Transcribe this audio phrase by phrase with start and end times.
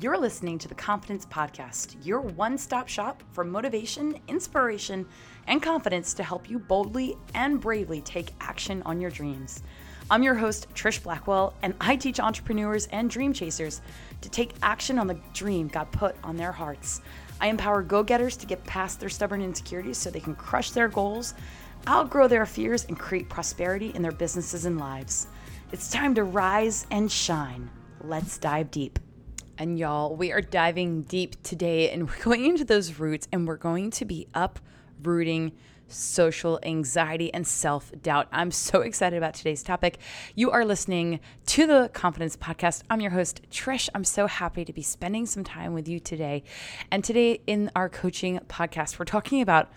[0.00, 5.06] You're listening to the Confidence Podcast, your one stop shop for motivation, inspiration,
[5.46, 9.62] and confidence to help you boldly and bravely take action on your dreams.
[10.10, 13.82] I'm your host, Trish Blackwell, and I teach entrepreneurs and dream chasers
[14.20, 17.00] to take action on the dream God put on their hearts.
[17.40, 20.88] I empower go getters to get past their stubborn insecurities so they can crush their
[20.88, 21.34] goals,
[21.86, 25.28] outgrow their fears, and create prosperity in their businesses and lives.
[25.70, 27.70] It's time to rise and shine.
[28.00, 28.98] Let's dive deep.
[29.56, 33.56] And y'all, we are diving deep today and we're going into those roots and we're
[33.56, 35.52] going to be uprooting
[35.86, 38.26] social anxiety and self doubt.
[38.32, 39.98] I'm so excited about today's topic.
[40.34, 42.82] You are listening to the Confidence Podcast.
[42.90, 43.88] I'm your host, Trish.
[43.94, 46.42] I'm so happy to be spending some time with you today.
[46.90, 49.70] And today in our coaching podcast, we're talking about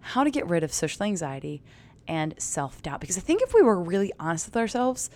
[0.00, 1.62] how to get rid of social anxiety
[2.08, 3.00] and self doubt.
[3.00, 5.10] Because I think if we were really honest with ourselves,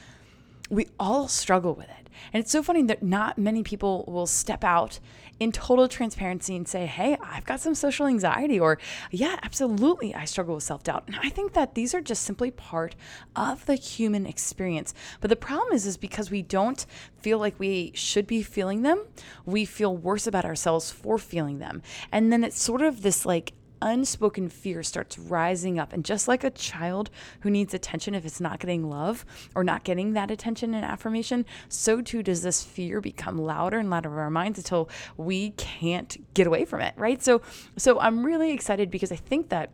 [0.70, 2.06] we all struggle with it.
[2.33, 4.98] And it's so funny that not many people will step out
[5.39, 8.78] in total transparency and say, Hey, I've got some social anxiety, or
[9.11, 11.05] Yeah, absolutely, I struggle with self doubt.
[11.06, 12.97] And I think that these are just simply part
[13.34, 14.95] of the human experience.
[15.20, 16.84] But the problem is, is because we don't
[17.20, 19.05] feel like we should be feeling them,
[19.45, 21.83] we feel worse about ourselves for feeling them.
[22.11, 25.92] And then it's sort of this like unspoken fear starts rising up.
[25.92, 27.10] And just like a child
[27.41, 29.24] who needs attention if it's not getting love
[29.55, 33.91] or not getting that attention and affirmation, so too does this fear become louder and
[33.91, 37.22] louder in our minds until we can't get away from it, right?
[37.22, 37.42] So
[37.77, 39.70] so I'm really excited because I think that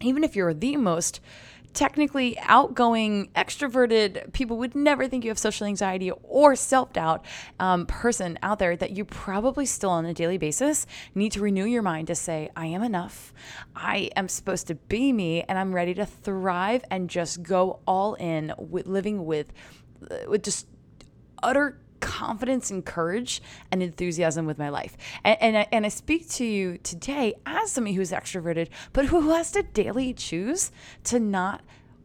[0.00, 1.20] even if you're the most
[1.74, 7.24] technically outgoing, extroverted, people would never think you have social anxiety or self doubt
[7.58, 11.64] um, person out there, that you probably still on a daily basis need to renew
[11.64, 13.32] your mind to say, I am enough.
[13.74, 18.14] I am supposed to be me and I'm ready to thrive and just go all
[18.14, 19.52] in with living with,
[20.10, 20.66] uh, with just
[21.42, 24.96] utter confidence and courage and enthusiasm with my life.
[25.24, 29.30] And, and, I, and I speak to you today as somebody who's extroverted, but who
[29.30, 30.70] has to daily choose
[31.04, 31.62] to not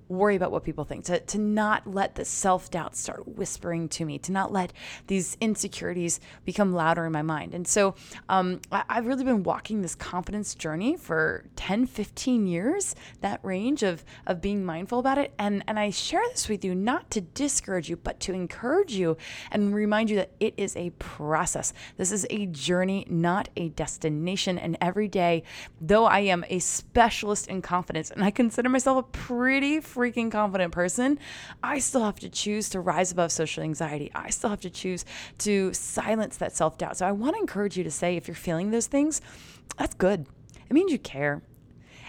[0.09, 4.05] worry about what people think, to, to not let the self doubt start whispering to
[4.05, 4.73] me, to not let
[5.07, 7.53] these insecurities become louder in my mind.
[7.53, 7.95] And so
[8.29, 13.83] um, I, I've really been walking this confidence journey for 10, 15 years, that range
[13.83, 15.33] of, of being mindful about it.
[15.37, 19.17] And, and I share this with you not to discourage you, but to encourage you
[19.51, 21.73] and remind you that it is a process.
[21.97, 24.57] This is a journey, not a destination.
[24.57, 25.43] And every day,
[25.81, 30.71] though I am a specialist in confidence, and I consider myself a pretty freaking confident
[30.71, 31.17] person,
[31.63, 34.11] I still have to choose to rise above social anxiety.
[34.13, 35.05] I still have to choose
[35.39, 36.97] to silence that self doubt.
[36.97, 39.21] So I want to encourage you to say, if you're feeling those things,
[39.77, 40.27] that's good.
[40.69, 41.41] It means you care.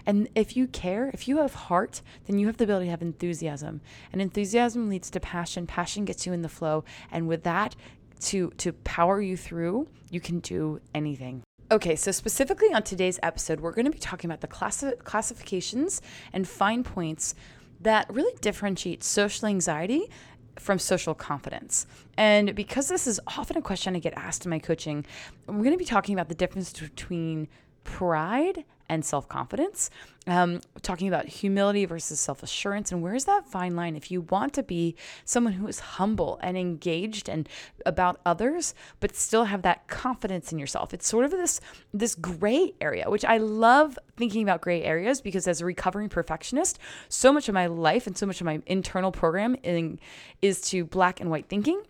[0.05, 3.03] And if you care, if you have heart, then you have the ability to have
[3.03, 3.81] enthusiasm.
[4.13, 5.67] And enthusiasm leads to passion.
[5.67, 6.85] Passion gets you in the flow.
[7.11, 7.75] And with that,
[8.21, 11.43] to to power you through, you can do anything.
[11.71, 16.01] Okay, so specifically on today's episode, we're going to be talking about the classi- classifications
[16.33, 17.35] and fine points
[17.81, 20.11] that really differentiates social anxiety
[20.59, 21.87] from social confidence.
[22.17, 25.05] And because this is often a question I get asked in my coaching,
[25.49, 27.49] I'm going to be talking about the difference between
[27.89, 29.91] pride and self confidence,
[30.27, 32.93] um, talking about humility versus self assurance.
[32.93, 33.97] And where's that fine line?
[33.97, 34.95] If you want to be
[35.25, 37.49] someone who is humble and engaged and
[37.87, 41.61] about others, but still have that confidence in yourself, it's sort of this
[41.95, 46.79] this gray area, which I love thinking about gray areas because as a recovering perfectionist,
[47.09, 49.99] so much of my life and so much of my internal program in,
[50.43, 51.83] is to black and white thinking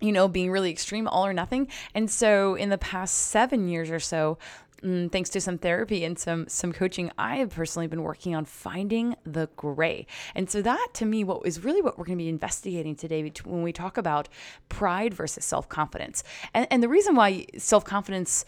[0.00, 1.68] you know, being really extreme, all or nothing.
[1.94, 4.38] And so in the past seven years or so,
[4.84, 8.44] mm, thanks to some therapy and some some coaching, I have personally been working on
[8.44, 10.06] finding the gray.
[10.34, 13.32] And so that to me, what is really what we're going to be investigating today
[13.44, 14.28] when we talk about
[14.68, 16.22] pride versus self confidence.
[16.52, 18.44] And, and the reason why self confidence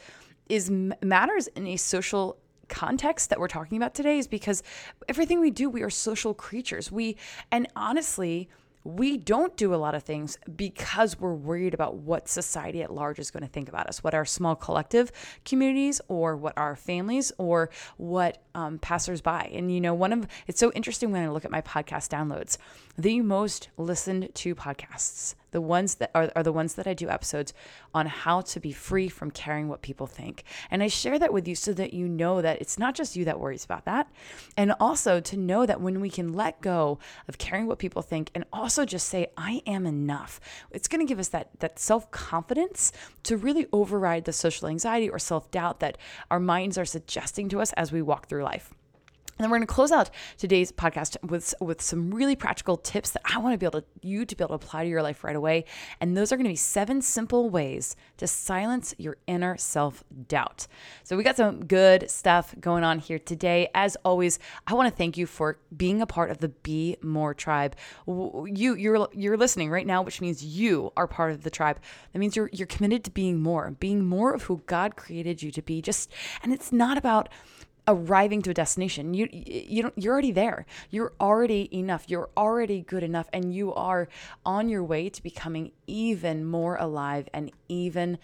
[0.48, 4.62] is matters in a social context that we're talking about today is because
[5.08, 6.90] everything we do, we are social creatures.
[6.90, 7.16] We
[7.50, 8.48] and honestly
[8.86, 13.18] we don't do a lot of things because we're worried about what society at large
[13.18, 15.10] is going to think about us, what our small collective
[15.44, 19.50] communities or what our families or what um, passersby.
[19.52, 22.58] And you know, one of it's so interesting when I look at my podcast downloads.
[22.96, 27.08] The most listened to podcasts, the ones that are, are the ones that I do
[27.08, 27.52] episodes
[27.94, 30.44] on how to be free from caring what people think.
[30.70, 33.24] And I share that with you so that you know that it's not just you
[33.24, 34.10] that worries about that.
[34.56, 36.98] And also to know that when we can let go
[37.28, 40.40] of caring what people think and also just say, I am enough,
[40.70, 42.92] it's going to give us that, that self confidence
[43.24, 45.98] to really override the social anxiety or self doubt that
[46.30, 48.75] our minds are suggesting to us as we walk through life.
[49.38, 53.10] And then we're going to close out today's podcast with with some really practical tips
[53.10, 55.02] that I want to be able to you to be able to apply to your
[55.02, 55.64] life right away.
[56.00, 60.66] And those are going to be seven simple ways to silence your inner self-doubt.
[61.04, 63.68] So we got some good stuff going on here today.
[63.74, 67.34] As always, I want to thank you for being a part of the Be More
[67.34, 67.76] tribe.
[68.06, 71.78] You you're you're listening right now, which means you are part of the tribe.
[72.12, 75.50] That means you're you're committed to being more, being more of who God created you
[75.50, 75.82] to be.
[75.82, 76.10] Just
[76.42, 77.28] and it's not about
[77.88, 79.14] arriving to a destination.
[79.14, 80.66] You you don't you're already there.
[80.90, 82.04] You're already enough.
[82.08, 84.08] You're already good enough and you are
[84.44, 88.18] on your way to becoming even more alive and even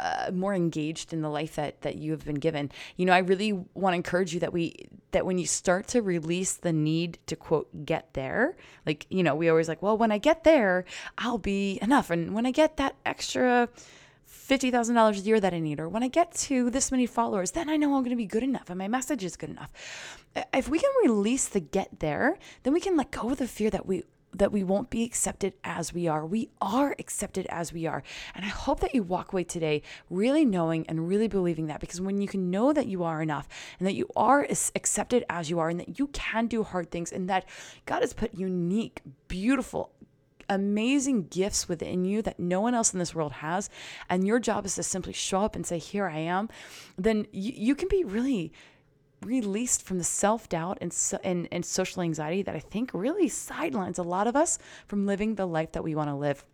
[0.00, 2.70] uh, more engaged in the life that that you have been given.
[2.96, 6.02] You know, I really want to encourage you that we that when you start to
[6.02, 8.56] release the need to quote get there,
[8.86, 10.84] like you know, we always like, well, when I get there,
[11.16, 13.68] I'll be enough, and when I get that extra
[14.48, 17.68] $50,000 a year that I need, or when I get to this many followers, then
[17.68, 19.70] I know I'm going to be good enough and my message is good enough.
[20.54, 23.70] If we can release the get there, then we can let go of the fear
[23.70, 24.04] that we
[24.34, 26.24] that we won't be accepted as we are.
[26.26, 28.02] We are accepted as we are.
[28.34, 32.00] And I hope that you walk away today really knowing and really believing that because
[32.00, 33.48] when you can know that you are enough
[33.78, 37.12] and that you are accepted as you are and that you can do hard things
[37.12, 37.46] and that
[37.86, 39.92] God has put unique, beautiful,
[40.48, 43.70] amazing gifts within you that no one else in this world has,
[44.08, 46.48] and your job is to simply show up and say, Here I am,
[46.96, 48.52] then you, you can be really
[49.22, 53.28] released from the self doubt and, so, and, and social anxiety that I think really
[53.28, 56.44] sidelines a lot of us from living the life that we want to live.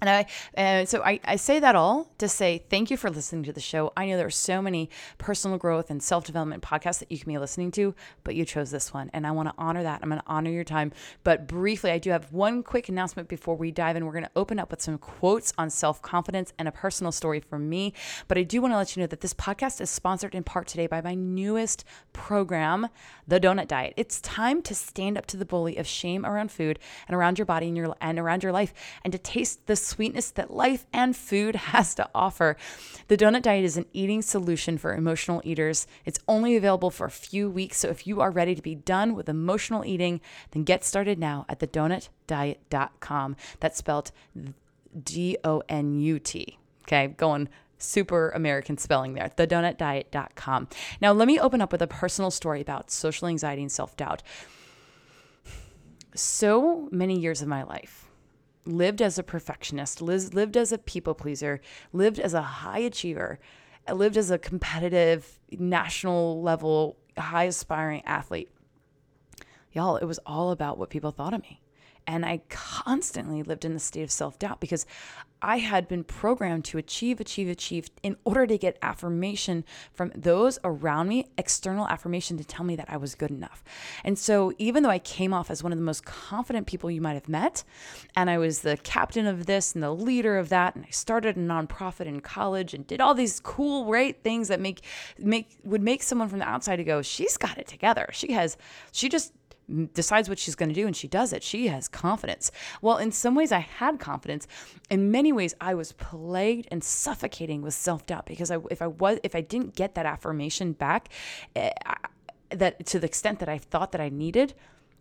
[0.00, 0.26] And I,
[0.56, 3.60] uh, so I, I say that all to say thank you for listening to the
[3.60, 3.92] show.
[3.96, 4.88] I know there are so many
[5.18, 7.94] personal growth and self development podcasts that you can be listening to,
[8.24, 10.00] but you chose this one, and I want to honor that.
[10.02, 10.92] I'm going to honor your time.
[11.24, 14.06] But briefly, I do have one quick announcement before we dive in.
[14.06, 17.40] We're going to open up with some quotes on self confidence and a personal story
[17.40, 17.92] from me.
[18.28, 20.66] But I do want to let you know that this podcast is sponsored in part
[20.66, 22.88] today by my newest program,
[23.28, 23.94] The Donut Diet.
[23.96, 27.46] It's time to stand up to the bully of shame around food and around your
[27.46, 28.72] body and your and around your life,
[29.04, 32.56] and to taste the sweetness that life and food has to offer.
[33.08, 35.86] The donut diet is an eating solution for emotional eaters.
[36.04, 39.14] It's only available for a few weeks, so if you are ready to be done
[39.14, 40.20] with emotional eating,
[40.52, 43.36] then get started now at thedonutdiet.com.
[43.60, 44.12] That's spelled
[45.02, 46.58] D O N U T.
[46.82, 47.48] Okay, going
[47.82, 50.68] super American spelling there, thedonutdiet.com.
[51.00, 54.22] Now, let me open up with a personal story about social anxiety and self doubt.
[56.14, 58.09] So many years of my life,
[58.64, 61.60] lived as a perfectionist, lived as a people pleaser,
[61.92, 63.38] lived as a high achiever,
[63.88, 68.50] uh, lived as a competitive, national level, high aspiring athlete.
[69.72, 71.62] Y'all, it was all about what people thought of me.
[72.06, 74.86] And I constantly lived in the state of self doubt because
[75.42, 80.58] I had been programmed to achieve, achieve, achieve in order to get affirmation from those
[80.64, 83.62] around me, external affirmation to tell me that I was good enough.
[84.04, 87.00] And so, even though I came off as one of the most confident people you
[87.00, 87.64] might have met,
[88.16, 91.36] and I was the captain of this and the leader of that, and I started
[91.36, 94.84] a nonprofit in college and did all these cool, great things that make
[95.18, 98.08] make would make someone from the outside to go, she's got it together.
[98.12, 98.56] She has,
[98.92, 99.32] she just
[99.92, 101.42] decides what she's going to do and she does it.
[101.42, 102.50] She has confidence.
[102.82, 104.46] Well, in some ways, I had confidence.
[104.90, 108.86] In many ways, I was plagued and suffocating with self doubt because I, if I
[108.86, 111.08] was, if I didn't get that affirmation back,
[111.56, 111.96] eh, I,
[112.50, 114.54] that to the extent that I thought that I needed,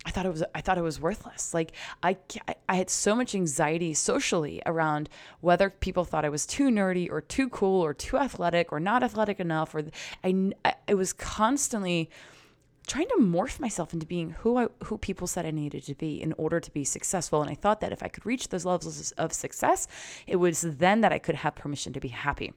[0.06, 1.54] I thought it was I thought it was worthless.
[1.54, 2.18] Like I
[2.69, 5.10] I had so much anxiety socially around
[5.42, 9.04] whether people thought I was too nerdy or too cool or too athletic or not
[9.04, 9.84] athletic enough or
[10.24, 10.53] I
[10.88, 12.10] I was constantly
[12.89, 16.22] trying to morph myself into being who I, who people said I needed to be
[16.22, 17.41] in order to be successful.
[17.41, 19.88] And I thought that if I could reach those levels of success,
[20.25, 22.51] it was then that I could have permission to be happy.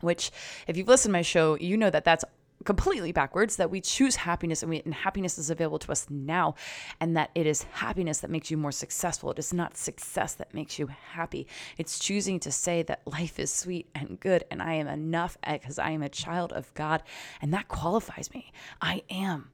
[0.00, 0.30] Which,
[0.68, 2.24] if you've listened to my show, you know that that's
[2.64, 6.54] completely backwards that we choose happiness and, we, and happiness is available to us now
[7.00, 10.54] and that it is happiness that makes you more successful it is not success that
[10.54, 14.72] makes you happy it's choosing to say that life is sweet and good and i
[14.72, 17.02] am enough because i am a child of god
[17.42, 18.50] and that qualifies me
[18.80, 19.50] i am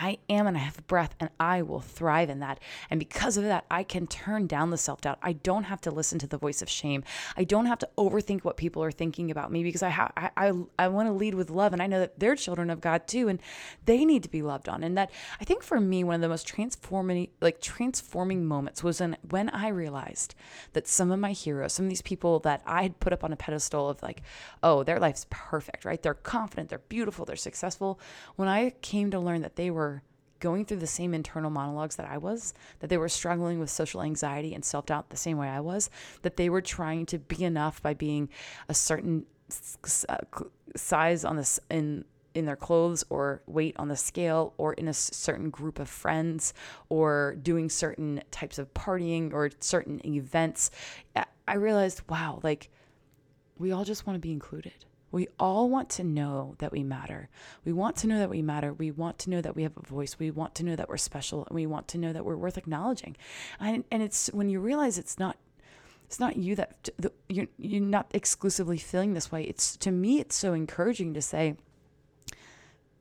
[0.00, 2.58] I am and I have breath and I will thrive in that.
[2.88, 5.18] And because of that, I can turn down the self doubt.
[5.22, 7.04] I don't have to listen to the voice of shame.
[7.36, 10.30] I don't have to overthink what people are thinking about me because I ha- I,
[10.36, 13.06] I, I want to lead with love and I know that they're children of God
[13.06, 13.40] too and
[13.84, 14.82] they need to be loved on.
[14.82, 19.02] And that I think for me, one of the most transforming, like transforming moments was
[19.02, 20.34] in, when I realized
[20.72, 23.34] that some of my heroes, some of these people that I had put up on
[23.34, 24.22] a pedestal of like,
[24.62, 26.02] oh, their life's perfect, right?
[26.02, 28.00] They're confident, they're beautiful, they're successful.
[28.36, 29.89] When I came to learn that they were
[30.40, 34.02] going through the same internal monologues that I was, that they were struggling with social
[34.02, 35.90] anxiety and self doubt the same way I was,
[36.22, 38.28] that they were trying to be enough by being
[38.68, 39.26] a certain
[40.08, 40.16] uh,
[40.76, 42.04] size on this in
[42.34, 46.54] in their clothes or weight on the scale or in a certain group of friends
[46.88, 50.70] or doing certain types of partying or certain events,
[51.48, 52.70] I realized, wow, like
[53.58, 54.84] we all just want to be included.
[55.12, 57.28] We all want to know that we matter.
[57.64, 58.72] We want to know that we matter.
[58.72, 60.18] We want to know that we have a voice.
[60.18, 62.56] We want to know that we're special and we want to know that we're worth
[62.56, 63.16] acknowledging.
[63.58, 65.36] And, and it's when you realize it's not
[66.06, 66.88] it's not you that
[67.28, 69.44] you're, you're not exclusively feeling this way.
[69.44, 71.54] It's to me, it's so encouraging to say,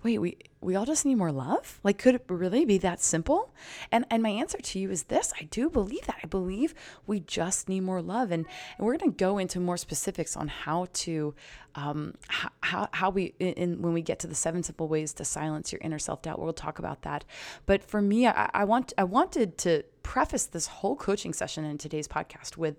[0.03, 1.79] wait, we we all just need more love?
[1.83, 3.53] Like could it really be that simple?
[3.91, 5.33] And and my answer to you is this.
[5.39, 6.17] I do believe that.
[6.23, 6.73] I believe
[7.07, 8.31] we just need more love.
[8.31, 8.45] And,
[8.77, 11.33] and we're going to go into more specifics on how to
[11.75, 12.15] um
[12.61, 15.79] how how we in when we get to the seven simple ways to silence your
[15.81, 16.39] inner self-doubt.
[16.39, 17.23] We'll talk about that.
[17.65, 21.77] But for me, I, I want I wanted to preface this whole coaching session in
[21.77, 22.75] today's podcast with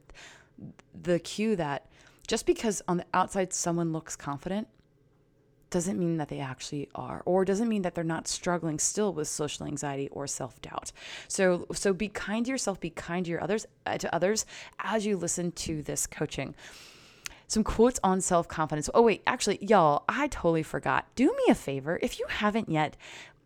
[1.01, 1.87] the cue that
[2.27, 4.69] just because on the outside someone looks confident
[5.71, 9.29] doesn't mean that they actually are or doesn't mean that they're not struggling still with
[9.29, 10.93] social anxiety or self-doubt.
[11.29, 14.47] So so be kind to yourself be kind to your others uh, to others
[14.79, 16.55] as you listen to this coaching.
[17.47, 18.91] Some quotes on self-confidence.
[18.95, 21.07] Oh wait actually y'all i totally forgot.
[21.15, 22.97] Do me a favor if you haven't yet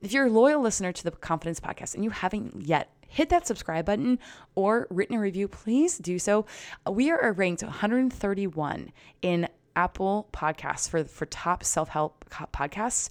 [0.02, 3.46] if you're a loyal listener to the confidence podcast and you haven't yet hit that
[3.46, 4.18] subscribe button
[4.54, 6.44] or written a review, please do so.
[6.88, 13.10] We are ranked 131 in Apple Podcasts for, for top self help podcasts.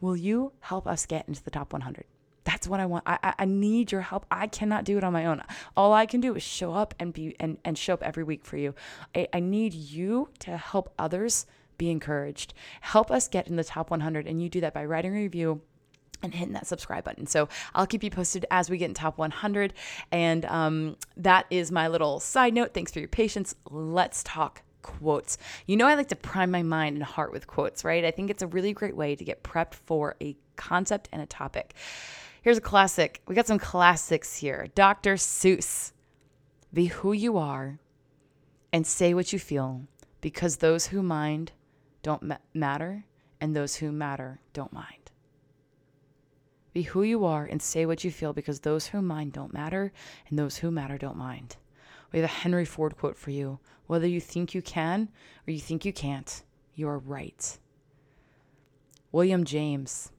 [0.00, 2.04] Will you help us get into the top 100?
[2.44, 3.04] That's what I want.
[3.06, 4.24] I, I need your help.
[4.30, 5.42] I cannot do it on my own.
[5.76, 8.46] All I can do is show up and be and, and show up every week
[8.46, 8.74] for you.
[9.14, 11.44] I, I need you to help others
[11.76, 12.54] be encouraged.
[12.80, 14.26] Help us get in the top 100.
[14.26, 15.60] And you do that by writing a review
[16.22, 17.26] and hitting that subscribe button.
[17.26, 19.74] So I'll keep you posted as we get in top 100.
[20.10, 22.74] And um, that is my little side note.
[22.74, 23.54] Thanks for your patience.
[23.70, 25.38] Let's talk quotes.
[25.66, 28.04] You know, I like to prime my mind and heart with quotes, right?
[28.04, 31.26] I think it's a really great way to get prepped for a concept and a
[31.26, 31.74] topic.
[32.42, 33.20] Here's a classic.
[33.26, 34.68] We got some classics here.
[34.74, 35.14] Dr.
[35.14, 35.92] Seuss.
[36.72, 37.78] Be who you are
[38.72, 39.82] and say what you feel
[40.20, 41.52] because those who mind
[42.02, 43.04] don't ma- matter
[43.40, 45.10] and those who matter don't mind.
[46.72, 49.92] Be who you are and say what you feel because those who mind don't matter
[50.28, 51.56] and those who matter don't mind.
[52.12, 53.58] We have a Henry Ford quote for you.
[53.88, 55.08] Whether you think you can
[55.46, 56.42] or you think you can't,
[56.74, 57.58] you are right.
[59.10, 60.12] William James.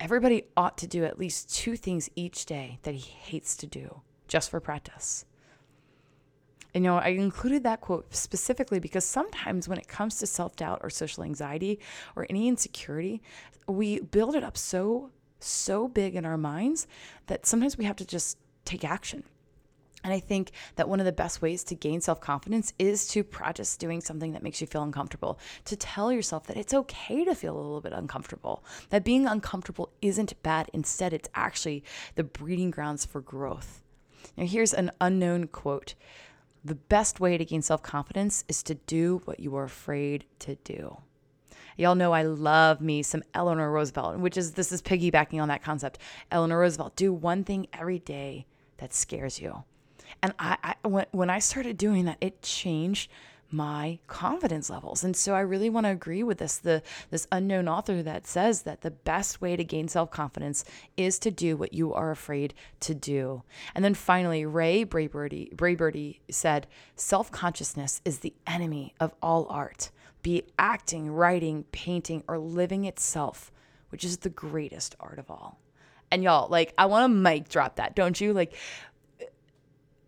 [0.00, 4.00] Everybody ought to do at least two things each day that he hates to do,
[4.28, 5.24] just for practice.
[6.74, 10.56] And, you know, I included that quote specifically because sometimes when it comes to self
[10.56, 11.80] doubt or social anxiety
[12.16, 13.22] or any insecurity,
[13.66, 16.86] we build it up so, so big in our minds
[17.26, 19.24] that sometimes we have to just take action.
[20.04, 23.24] And I think that one of the best ways to gain self confidence is to
[23.24, 27.34] practice doing something that makes you feel uncomfortable, to tell yourself that it's okay to
[27.34, 30.70] feel a little bit uncomfortable, that being uncomfortable isn't bad.
[30.74, 31.82] Instead, it's actually
[32.16, 33.82] the breeding grounds for growth.
[34.36, 35.94] Now, here's an unknown quote
[36.62, 40.56] The best way to gain self confidence is to do what you are afraid to
[40.56, 40.98] do.
[41.78, 45.62] Y'all know I love me some Eleanor Roosevelt, which is this is piggybacking on that
[45.62, 45.98] concept.
[46.30, 48.46] Eleanor Roosevelt, do one thing every day
[48.76, 49.64] that scares you.
[50.22, 53.10] And I, I when, when I started doing that, it changed
[53.50, 55.04] my confidence levels.
[55.04, 58.62] And so I really want to agree with this the this unknown author that says
[58.62, 60.64] that the best way to gain self-confidence
[60.96, 63.44] is to do what you are afraid to do.
[63.74, 66.66] And then finally, Ray Bradbury, said,
[66.96, 69.90] "Self-consciousness is the enemy of all art,
[70.22, 73.52] be it acting, writing, painting, or living itself,
[73.90, 75.60] which is the greatest art of all."
[76.10, 78.32] And y'all, like I want to mic drop that, don't you?
[78.32, 78.54] Like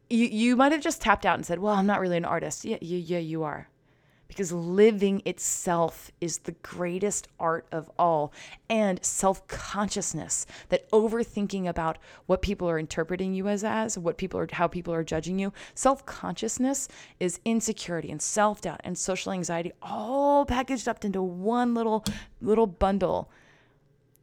[0.09, 2.65] you you might have just tapped out and said, "Well, I'm not really an artist."
[2.65, 3.69] Yeah, yeah, yeah, you are.
[4.29, 8.33] Because living itself is the greatest art of all.
[8.69, 14.41] And self consciousness, that overthinking about what people are interpreting you as, as what people
[14.41, 15.53] are, how people are judging you.
[15.75, 16.89] Self consciousness
[17.21, 22.05] is insecurity and self doubt and social anxiety all packaged up into one little,
[22.41, 23.31] little bundle.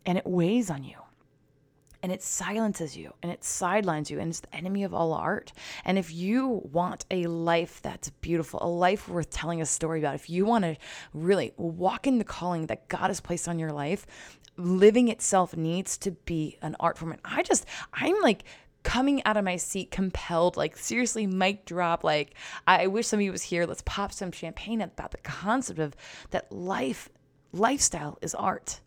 [0.05, 1.02] And it weighs on you
[2.03, 5.53] and it silences you and it sidelines you and it's the enemy of all art.
[5.85, 10.15] And if you want a life that's beautiful, a life worth telling a story about,
[10.15, 10.75] if you want to
[11.13, 14.05] really walk in the calling that God has placed on your life,
[14.57, 17.13] living itself needs to be an art form.
[17.13, 18.43] And I just, I'm like,
[18.83, 22.33] coming out of my seat compelled like seriously mic drop like
[22.67, 25.95] i wish somebody was here let's pop some champagne about the concept of
[26.31, 27.07] that life
[27.53, 28.81] lifestyle is art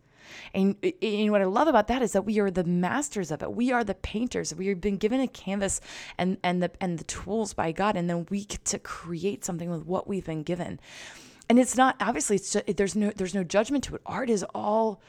[0.55, 3.43] and, uh, and what I love about that is that we are the masters of
[3.43, 3.53] it.
[3.53, 4.55] We are the painters.
[4.55, 5.81] We have been given a canvas
[6.19, 9.71] and and the and the tools by God, and then we get to create something
[9.71, 10.81] with what we've been given.
[11.49, 14.03] and it's not obviously it's just, there's no there's no judgment to it.
[14.07, 15.01] Art is all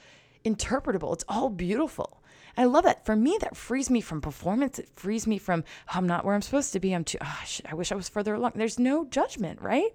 [0.45, 1.13] interpretable.
[1.13, 2.21] It's all beautiful.
[2.59, 3.05] I love that.
[3.05, 4.79] For me, that frees me from performance.
[4.79, 6.93] It frees me from oh, I'm not where I'm supposed to be.
[6.93, 7.19] I'm too.
[7.21, 8.53] Ah, oh, shit, I wish I was further along.
[8.55, 9.93] There's no judgment, right?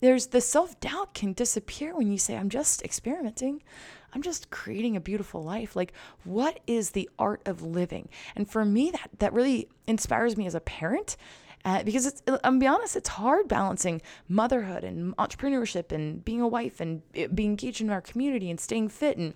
[0.00, 3.62] There's the self doubt can disappear when you say I'm just experimenting.
[4.12, 5.74] I'm just creating a beautiful life.
[5.74, 5.92] Like,
[6.24, 8.08] what is the art of living?
[8.36, 11.16] And for me, that that really inspires me as a parent.
[11.64, 16.48] Uh, because it's, I'm be honest, it's hard balancing motherhood and entrepreneurship and being a
[16.48, 19.34] wife and eh, being engaged in our community and staying fit and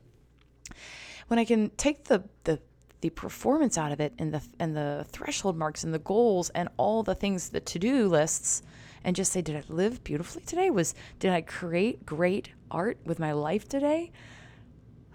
[1.28, 2.60] when I can take the the
[3.00, 6.68] the performance out of it and the and the threshold marks and the goals and
[6.76, 8.62] all the things the to-do lists
[9.04, 13.18] and just say did I live beautifully today was did I create great art with
[13.18, 14.12] my life today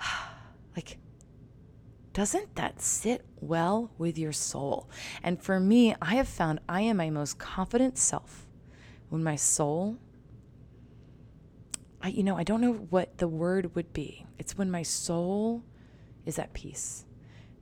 [0.76, 0.98] like
[2.14, 4.90] doesn't that sit well with your soul?
[5.24, 8.48] And for me I have found I am my most confident self.
[9.10, 9.98] When my soul
[12.02, 14.26] I you know I don't know what the word would be.
[14.38, 15.64] It's when my soul
[16.26, 17.06] is at peace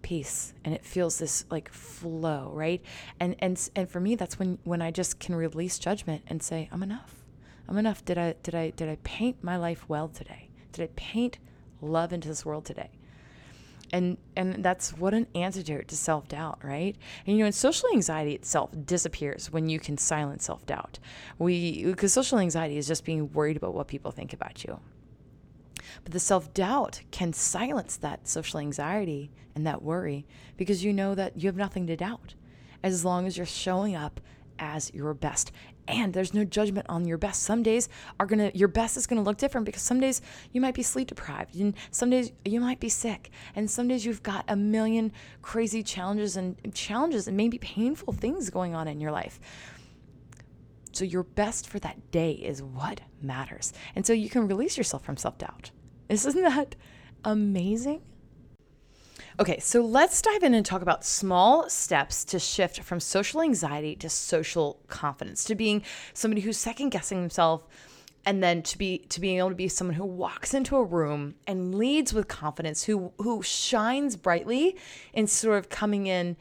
[0.02, 2.82] peace and it feels this like flow right?
[3.20, 6.70] And and and for me that's when when i just can release judgment and say
[6.72, 7.16] i'm enough.
[7.68, 8.04] I'm enough.
[8.04, 10.50] Did i did i did i paint my life well today?
[10.72, 11.38] Did i paint
[11.82, 12.90] love into this world today.
[13.92, 16.96] And and that's what an antidote to self-doubt right?
[17.26, 21.00] And you know and social anxiety itself disappears when you can silence self-doubt.
[21.40, 24.80] We because social anxiety is just being worried about what people think about you.
[26.04, 31.16] But the self doubt can silence that social anxiety and that worry because you know
[31.16, 32.36] that you have nothing to doubt
[32.84, 34.20] as long as you're showing up
[34.60, 35.52] as your best.
[35.90, 37.42] And there's no judgment on your best.
[37.42, 40.22] Some days are gonna your best is gonna look different because some days
[40.54, 44.06] you might be sleep deprived and some days you might be sick and some days
[44.06, 49.02] you've got a million crazy challenges and challenges and maybe painful things going on in
[49.02, 49.40] your life.
[50.92, 53.74] So your best for that day is what matters.
[53.96, 55.72] And so you can release yourself from self-doubt.
[56.08, 56.76] Isn't that
[57.26, 58.02] amazing?
[59.40, 63.96] Okay, so let's dive in and talk about small steps to shift from social anxiety
[63.98, 65.84] to social confidence, to being
[66.14, 67.68] somebody who's second guessing himself
[68.26, 71.36] and then to be to being able to be someone who walks into a room
[71.48, 74.76] and leads with confidence, who who shines brightly
[75.14, 76.36] instead of coming in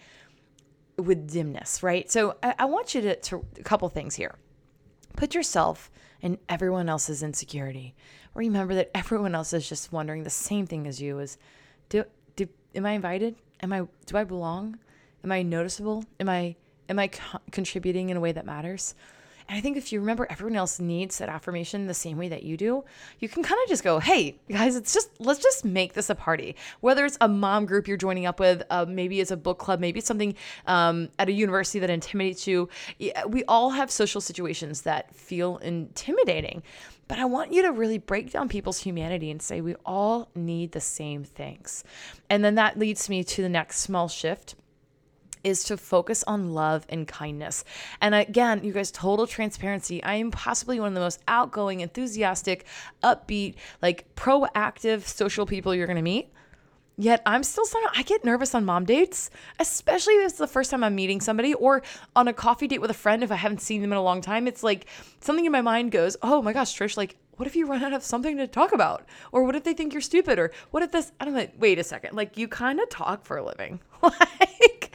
[0.96, 2.10] with dimness, right?
[2.10, 4.34] So I, I want you to, to a couple things here.
[5.14, 7.94] Put yourself in everyone else's insecurity
[8.38, 11.36] remember that everyone else is just wondering the same thing as you is
[11.88, 12.04] do
[12.74, 13.36] am I invited?
[13.62, 14.78] Am I do I belong?
[15.24, 16.04] Am I noticeable?
[16.20, 16.56] Am I
[16.88, 18.94] am I co- contributing in a way that matters?
[19.48, 22.42] And I think if you remember everyone else needs that affirmation the same way that
[22.42, 22.84] you do,
[23.18, 26.14] you can kind of just go, hey, guys, it's just, let's just make this a
[26.14, 26.54] party.
[26.80, 29.80] Whether it's a mom group you're joining up with, uh, maybe it's a book club,
[29.80, 30.34] maybe it's something
[30.66, 32.68] um, at a university that intimidates you.
[33.26, 36.62] We all have social situations that feel intimidating.
[37.08, 40.72] But I want you to really break down people's humanity and say we all need
[40.72, 41.82] the same things.
[42.28, 44.54] And then that leads me to the next small shift
[45.44, 47.64] is to focus on love and kindness.
[48.00, 50.02] And again, you guys, total transparency.
[50.02, 52.66] I am possibly one of the most outgoing, enthusiastic,
[53.02, 56.32] upbeat, like proactive social people you're to meet.
[57.00, 59.30] Yet I'm still somehow, I get nervous on mom dates,
[59.60, 61.80] especially if it's the first time I'm meeting somebody or
[62.16, 64.20] on a coffee date with a friend if I haven't seen them in a long
[64.20, 64.48] time.
[64.48, 64.86] It's like
[65.20, 67.92] something in my mind goes, oh my gosh, Trish, like, what if you run out
[67.92, 69.06] of something to talk about?
[69.30, 70.40] Or what if they think you're stupid?
[70.40, 73.24] Or what if this, I don't know, wait a second, like you kind of talk
[73.24, 73.78] for a living.
[74.02, 74.90] like,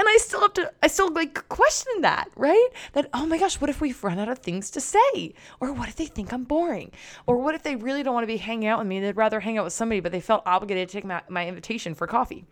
[0.00, 2.68] and I still have to, I still like question that, right?
[2.94, 5.34] That, oh my gosh, what if we've run out of things to say?
[5.60, 6.90] Or what if they think I'm boring?
[7.26, 8.98] Or what if they really don't want to be hanging out with me?
[8.98, 11.94] They'd rather hang out with somebody, but they felt obligated to take my, my invitation
[11.94, 12.46] for coffee.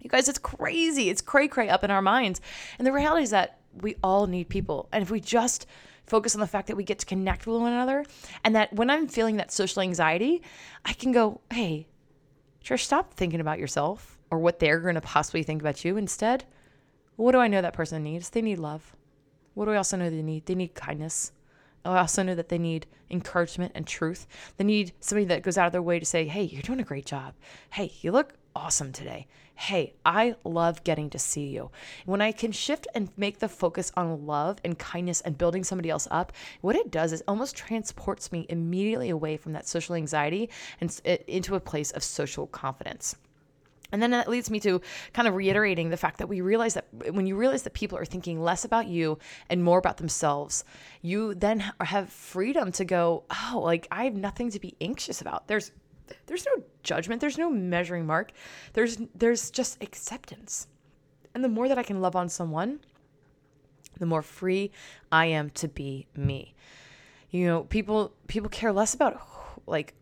[0.00, 1.08] You guys, it's crazy.
[1.08, 2.40] It's cray cray up in our minds.
[2.78, 4.88] And the reality is that we all need people.
[4.92, 5.66] And if we just
[6.08, 8.04] focus on the fact that we get to connect with one another
[8.42, 10.42] and that when I'm feeling that social anxiety,
[10.84, 11.86] I can go, hey,
[12.64, 15.96] Trish, stop thinking about yourself or what they're going to possibly think about you.
[15.96, 16.44] Instead,
[17.16, 18.30] what do I know that person needs?
[18.30, 18.94] They need love.
[19.54, 20.46] What do I also know they need?
[20.46, 21.32] They need kindness.
[21.84, 24.26] Oh, I also know that they need encouragement and truth.
[24.56, 26.84] They need somebody that goes out of their way to say, hey, you're doing a
[26.84, 27.34] great job.
[27.70, 29.28] Hey, you look awesome today.
[29.54, 31.70] Hey, I love getting to see you.
[32.04, 35.88] When I can shift and make the focus on love and kindness and building somebody
[35.88, 40.50] else up, what it does is almost transports me immediately away from that social anxiety
[40.80, 43.16] and into a place of social confidence.
[43.92, 44.80] And then that leads me to
[45.12, 48.04] kind of reiterating the fact that we realize that when you realize that people are
[48.04, 49.18] thinking less about you
[49.48, 50.64] and more about themselves,
[51.02, 55.48] you then have freedom to go, oh, like I have nothing to be anxious about.
[55.48, 55.72] There's
[56.26, 58.32] there's no judgment, there's no measuring mark.
[58.72, 60.68] There's there's just acceptance.
[61.34, 62.80] And the more that I can love on someone,
[63.98, 64.70] the more free
[65.10, 66.54] I am to be me.
[67.30, 69.20] You know, people people care less about
[69.66, 69.94] like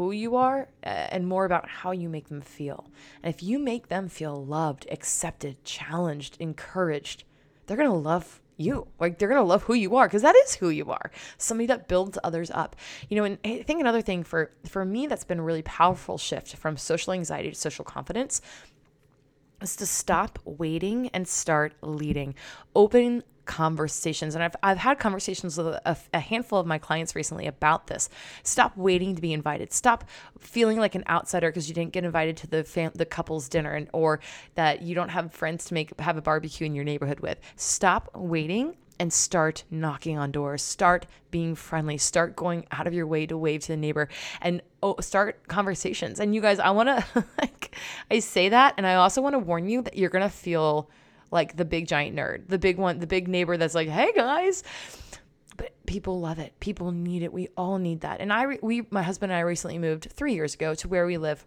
[0.00, 2.90] who you are uh, and more about how you make them feel.
[3.22, 7.24] And if you make them feel loved, accepted, challenged, encouraged,
[7.66, 8.86] they're going to love you.
[8.98, 11.10] Like they're going to love who you are because that is who you are.
[11.36, 12.76] Somebody that builds others up.
[13.10, 16.16] You know, and I think another thing for for me that's been a really powerful
[16.16, 18.40] shift from social anxiety to social confidence
[19.60, 22.34] is to stop waiting and start leading.
[22.74, 24.34] Open conversations.
[24.34, 28.08] And I've, I've had conversations with a, a, handful of my clients recently about this.
[28.42, 29.72] Stop waiting to be invited.
[29.72, 30.04] Stop
[30.38, 33.72] feeling like an outsider because you didn't get invited to the fam- the couple's dinner
[33.72, 34.20] and, or
[34.54, 37.40] that you don't have friends to make have a barbecue in your neighborhood with.
[37.56, 40.62] Stop waiting and start knocking on doors.
[40.62, 41.96] Start being friendly.
[41.96, 44.08] Start going out of your way to wave to the neighbor
[44.42, 46.20] and oh, start conversations.
[46.20, 47.74] And you guys, I want to like
[48.10, 50.90] I say that and I also want to warn you that you're going to feel
[51.30, 54.62] like the big giant nerd, the big one, the big neighbor that's like, "Hey guys."
[55.56, 56.58] But people love it.
[56.60, 57.32] People need it.
[57.32, 58.20] We all need that.
[58.20, 61.18] And I we my husband and I recently moved 3 years ago to where we
[61.18, 61.44] live.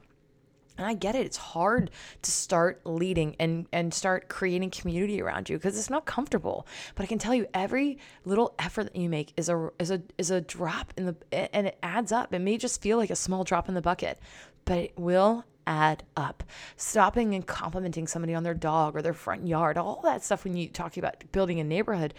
[0.78, 1.26] And I get it.
[1.26, 1.92] It's hard
[2.22, 6.68] to start leading and and start creating community around you because it's not comfortable.
[6.96, 10.02] But I can tell you every little effort that you make is a is a
[10.18, 12.34] is a drop in the and it adds up.
[12.34, 14.20] It may just feel like a small drop in the bucket,
[14.66, 16.44] but it will add up.
[16.78, 20.56] Stopping and complimenting somebody on their dog or their front yard, all that stuff when
[20.56, 22.14] you talk about building a neighborhood,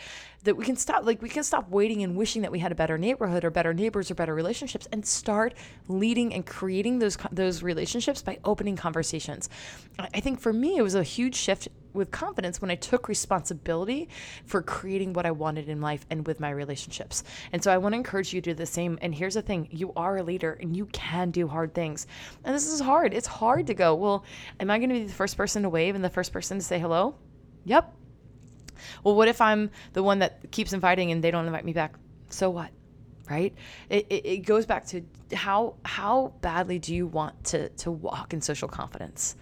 [0.45, 2.75] that we can stop like we can stop waiting and wishing that we had a
[2.75, 5.55] better neighborhood or better neighbors or better relationships and start
[5.89, 9.49] leading and creating those those relationships by opening conversations.
[9.99, 14.09] I think for me it was a huge shift with confidence when I took responsibility
[14.45, 17.25] for creating what I wanted in life and with my relationships.
[17.53, 18.99] And so I want to encourage you to do the same.
[19.01, 22.07] And here's the thing you are a leader and you can do hard things.
[22.45, 23.15] And this is hard.
[23.15, 24.25] It's hard to go, well,
[24.61, 26.65] am I going to be the first person to wave and the first person to
[26.65, 27.15] say hello?
[27.65, 27.95] Yep.
[29.03, 31.95] Well, what if I'm the one that keeps inviting and they don't invite me back?
[32.29, 32.71] So what?
[33.31, 33.55] right
[33.89, 35.03] it, it, it, goes back to
[35.33, 39.37] how how badly do you want to to walk in social confidence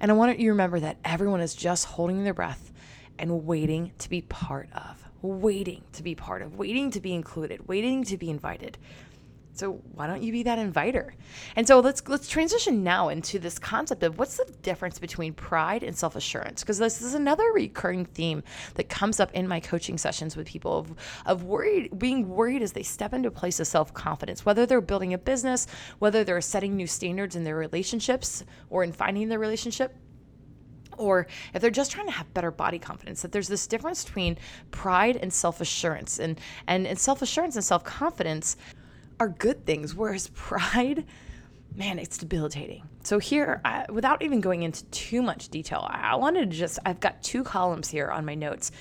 [0.00, 2.72] and I want you to remember that everyone is just holding their breath
[3.18, 7.68] and waiting to be part of, waiting to be part of, waiting to be included,
[7.68, 8.78] waiting to be invited.
[9.52, 11.14] So why don't you be that inviter?
[11.56, 15.82] And so let's let's transition now into this concept of what's the difference between pride
[15.82, 18.42] and self-assurance because this is another recurring theme
[18.74, 20.94] that comes up in my coaching sessions with people of,
[21.26, 25.14] of worried being worried as they step into a place of self-confidence, whether they're building
[25.14, 25.66] a business,
[25.98, 29.94] whether they're setting new standards in their relationships or in finding their relationship
[31.00, 34.36] or if they're just trying to have better body confidence that there's this difference between
[34.70, 38.56] pride and self-assurance and and, and self-assurance and self-confidence
[39.20, 41.04] are good things, whereas pride,
[41.76, 42.82] man, it's debilitating.
[43.04, 47.00] So, here, I, without even going into too much detail, I wanted to just, I've
[47.00, 48.72] got two columns here on my notes.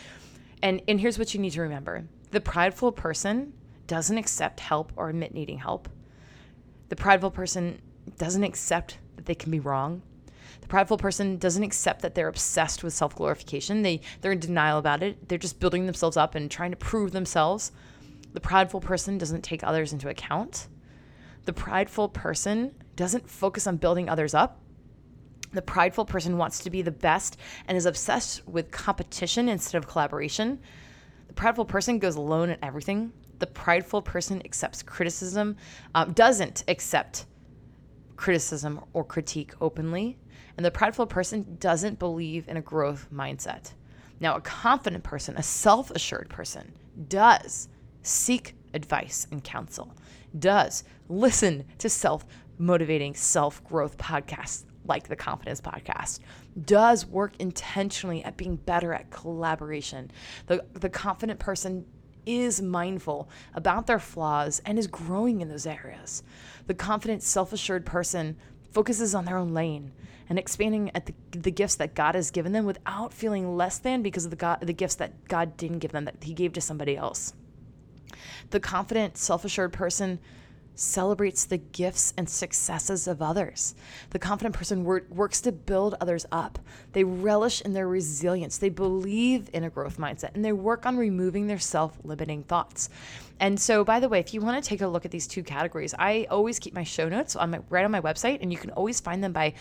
[0.63, 3.53] And, and here's what you need to remember the prideful person
[3.87, 5.89] doesn't accept help or admit needing help.
[6.89, 7.81] The prideful person
[8.17, 10.01] doesn't accept that they can be wrong.
[10.61, 13.81] The prideful person doesn't accept that they're obsessed with self glorification.
[13.81, 15.27] They, they're in denial about it.
[15.27, 17.71] They're just building themselves up and trying to prove themselves.
[18.33, 20.67] The prideful person doesn't take others into account.
[21.45, 24.61] The prideful person doesn't focus on building others up.
[25.51, 27.37] The prideful person wants to be the best
[27.67, 30.59] and is obsessed with competition instead of collaboration.
[31.27, 33.11] The prideful person goes alone at everything.
[33.39, 35.55] The prideful person accepts criticism,
[35.95, 37.25] um, doesn't accept
[38.15, 40.19] criticism or critique openly.
[40.57, 43.73] And the prideful person doesn't believe in a growth mindset.
[44.19, 46.73] Now, a confident person, a self assured person,
[47.07, 47.69] does
[48.01, 49.93] seek advice and counsel,
[50.37, 52.25] does listen to self
[52.57, 56.19] motivating, self growth podcasts like the Confidence Podcast,
[56.65, 60.11] does work intentionally at being better at collaboration.
[60.47, 61.85] The, the confident person
[62.25, 66.23] is mindful about their flaws and is growing in those areas.
[66.67, 68.37] The confident, self assured person
[68.71, 69.91] focuses on their own lane
[70.27, 74.03] and expanding at the, the gifts that God has given them without feeling less than
[74.03, 76.61] because of the, God, the gifts that God didn't give them, that He gave to
[76.61, 77.33] somebody else.
[78.49, 80.19] The confident, self assured person
[80.79, 83.75] celebrates the gifts and successes of others.
[84.11, 86.57] The confident person wor- works to build others up.
[86.93, 88.57] They relish in their resilience.
[88.57, 92.89] They believe in a growth mindset and they work on removing their self limiting thoughts.
[93.41, 95.43] And so, by the way, if you want to take a look at these two
[95.43, 98.57] categories, I always keep my show notes on my, right on my website, and you
[98.57, 99.53] can always find them by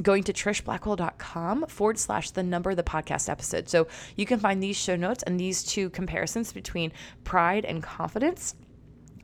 [0.00, 3.68] going to trishblackwell.com forward slash the number of the podcast episode.
[3.68, 6.92] So you can find these show notes and these two comparisons between
[7.24, 8.54] pride and confidence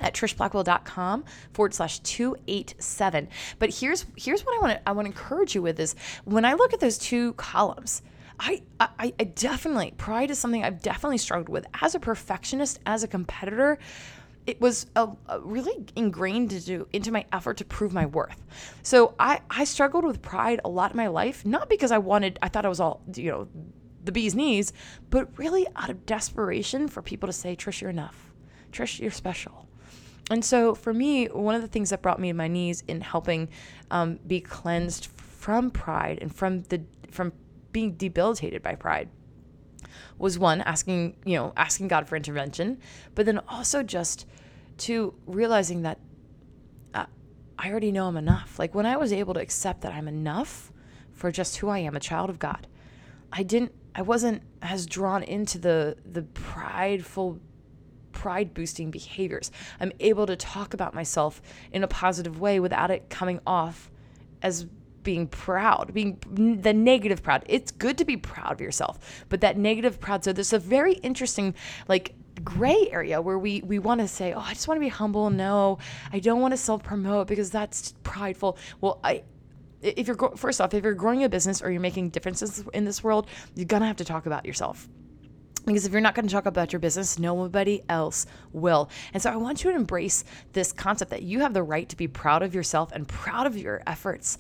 [0.01, 3.29] at trishblackwell.com forward slash 287
[3.59, 6.45] but here's here's what i want to i want to encourage you with is when
[6.45, 8.03] i look at those two columns
[8.39, 13.03] I, I i definitely pride is something i've definitely struggled with as a perfectionist as
[13.03, 13.79] a competitor
[14.49, 18.43] it was a, a really ingrained into, into my effort to prove my worth.
[18.83, 22.39] So I, I struggled with pride a lot in my life, not because I wanted,
[22.41, 23.49] I thought I was all, you know,
[24.05, 24.73] the bee's knees,
[25.11, 28.33] but really out of desperation for people to say, Trish, you're enough.
[28.73, 29.69] Trish, you're special.
[30.31, 33.03] And so for me, one of the things that brought me to my knees in
[33.03, 33.51] helping
[33.91, 36.81] um, be cleansed from pride and from the
[37.11, 37.35] from
[37.71, 39.11] being debilitated by pride
[40.19, 42.79] was one asking you know asking God for intervention,
[43.15, 44.27] but then also just
[44.79, 45.99] to realizing that
[46.95, 47.07] uh,
[47.59, 48.59] I already know I'm enough.
[48.59, 50.73] Like when I was able to accept that I'm enough
[51.13, 52.67] for just who I am, a child of God,
[53.33, 57.41] I didn't I wasn't as drawn into the the prideful
[58.13, 59.51] pride boosting behaviors.
[59.81, 61.41] I'm able to talk about myself
[61.73, 63.91] in a positive way without it coming off
[64.43, 64.67] as
[65.09, 66.19] being proud, being
[66.61, 67.43] the negative proud.
[67.47, 70.23] It's good to be proud of yourself, but that negative proud.
[70.23, 71.55] So there's a very interesting,
[71.89, 74.91] like, gray area where we we want to say, "Oh, I just want to be
[74.91, 75.79] humble." No,
[76.13, 78.59] I don't want to self promote because that's prideful.
[78.83, 79.23] Well, I
[79.81, 83.03] if you're first off, if you're growing a business or you're making differences in this
[83.03, 84.91] world, you're gonna have to talk about yourself.
[85.69, 88.89] Because if you're not going to talk about your business, nobody else will.
[89.13, 91.97] And so I want you to embrace this concept that you have the right to
[91.97, 94.39] be proud of yourself and proud of your efforts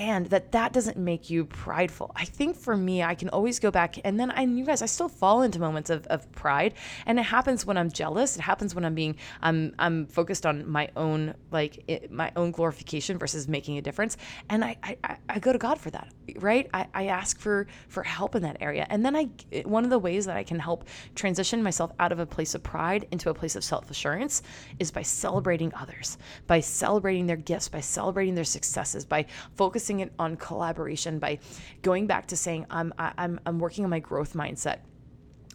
[0.00, 2.10] and that that doesn't make you prideful.
[2.16, 4.86] I think for me, I can always go back and then I, you guys, I
[4.86, 6.72] still fall into moments of, of pride
[7.04, 8.34] and it happens when I'm jealous.
[8.34, 12.50] It happens when I'm being, I'm, I'm focused on my own, like it, my own
[12.50, 14.16] glorification versus making a difference.
[14.48, 16.70] And I, I, I go to God for that, right?
[16.72, 18.86] I, I ask for, for help in that area.
[18.88, 19.28] And then I,
[19.64, 22.62] one of the ways that I can help transition myself out of a place of
[22.62, 24.40] pride into a place of self assurance
[24.78, 30.00] is by celebrating others, by celebrating their gifts, by celebrating their successes, by focusing focusing
[30.00, 31.38] it on collaboration by
[31.82, 34.78] going back to saying I'm I'm I'm working on my growth mindset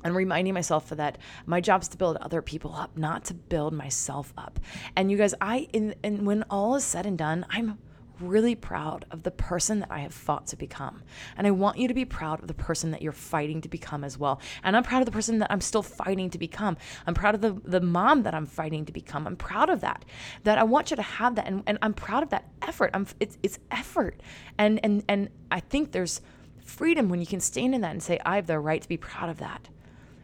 [0.04, 3.74] and reminding myself that my job is to build other people up, not to build
[3.74, 4.60] myself up.
[4.96, 7.78] And you guys, I in and when all is said and done, I'm
[8.20, 11.04] really proud of the person that I have fought to become.
[11.38, 14.04] And I want you to be proud of the person that you're fighting to become
[14.04, 14.40] as well.
[14.64, 16.78] And I'm proud of the person that I'm still fighting to become.
[17.06, 19.28] I'm proud of the, the mom that I'm fighting to become.
[19.28, 20.06] I'm proud of that.
[20.44, 21.48] That I want you to have that.
[21.48, 22.92] And, and I'm proud of that effort.
[22.94, 24.20] I'm, it's, it's effort.
[24.58, 26.22] And, and, and I think there's
[26.64, 28.98] freedom when you can stand in that and say, I have the right to be
[28.98, 29.70] proud of that.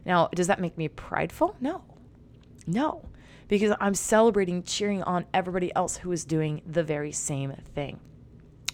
[0.06, 1.56] Now, does that make me prideful?
[1.60, 1.84] No.
[2.66, 3.11] No
[3.52, 8.00] because I'm celebrating, cheering on everybody else who is doing the very same thing.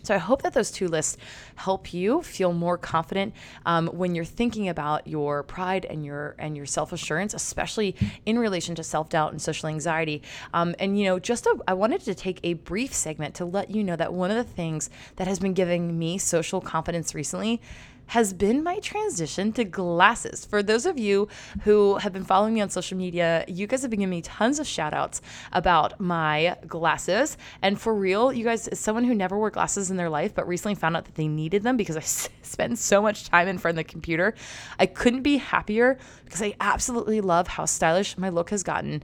[0.04, 1.18] So I hope that those two lists
[1.56, 3.34] help you feel more confident
[3.66, 7.96] um, when you're thinking about your pride and your and your self assurance, especially
[8.28, 10.22] in relation to self doubt and social anxiety.
[10.54, 13.72] Um, and you know, just a, I wanted to take a brief segment to let
[13.72, 17.60] you know that one of the things that has been giving me social confidence recently
[18.08, 20.46] has been my transition to glasses.
[20.46, 21.28] For those of you
[21.64, 24.60] who have been following me on social media, you guys have been giving me tons
[24.60, 27.38] of shout outs about my glasses.
[27.62, 30.48] And for real, you guys, as someone who never wore glasses in their life, but
[30.48, 32.02] recently found out that they needed them because I
[32.42, 34.34] spend so much time in front of the computer,
[34.80, 39.04] I couldn't be happier because I absolutely love how stylish my look has gotten.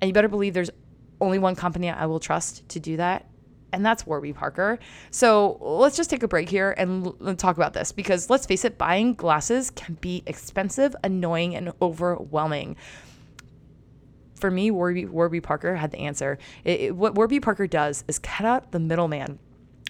[0.00, 0.70] And you better believe there's
[1.20, 3.26] only one company I will trust to do that,
[3.74, 4.78] and that's Warby Parker.
[5.10, 8.64] So let's just take a break here and l- talk about this because let's face
[8.64, 12.76] it, buying glasses can be expensive, annoying, and overwhelming.
[14.36, 16.38] For me, Warby, Warby Parker had the answer.
[16.64, 19.38] It, it, what Warby Parker does is cut out the middleman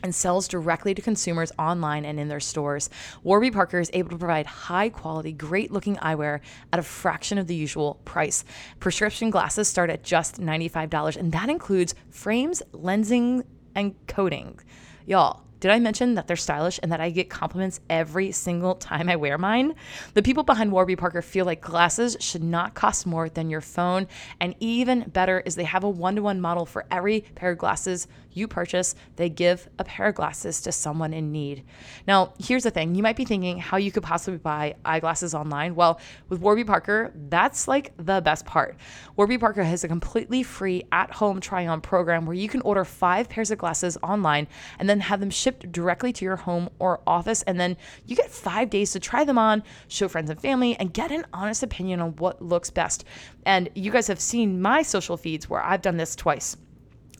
[0.04, 2.90] and sells directly to consumers online and in their stores.
[3.22, 6.40] Warby Parker is able to provide high quality, great looking eyewear
[6.72, 8.44] at a fraction of the usual price.
[8.80, 14.58] Prescription glasses start at just $95, and that includes frames, lensing, and coating.
[15.06, 19.08] Y'all, did I mention that they're stylish and that I get compliments every single time
[19.08, 19.74] I wear mine?
[20.12, 24.06] The people behind Warby Parker feel like glasses should not cost more than your phone.
[24.40, 27.58] And even better is they have a one to one model for every pair of
[27.58, 31.64] glasses you purchase, they give a pair of glasses to someone in need.
[32.06, 35.74] Now, here's the thing you might be thinking how you could possibly buy eyeglasses online.
[35.74, 38.76] Well, with Warby Parker, that's like the best part.
[39.16, 42.84] Warby Parker has a completely free at home try on program where you can order
[42.84, 47.00] five pairs of glasses online and then have them shipped directly to your home or
[47.06, 47.42] office.
[47.42, 50.92] And then you get five days to try them on, show friends and family, and
[50.92, 53.04] get an honest opinion on what looks best.
[53.46, 56.56] And you guys have seen my social feeds where I've done this twice.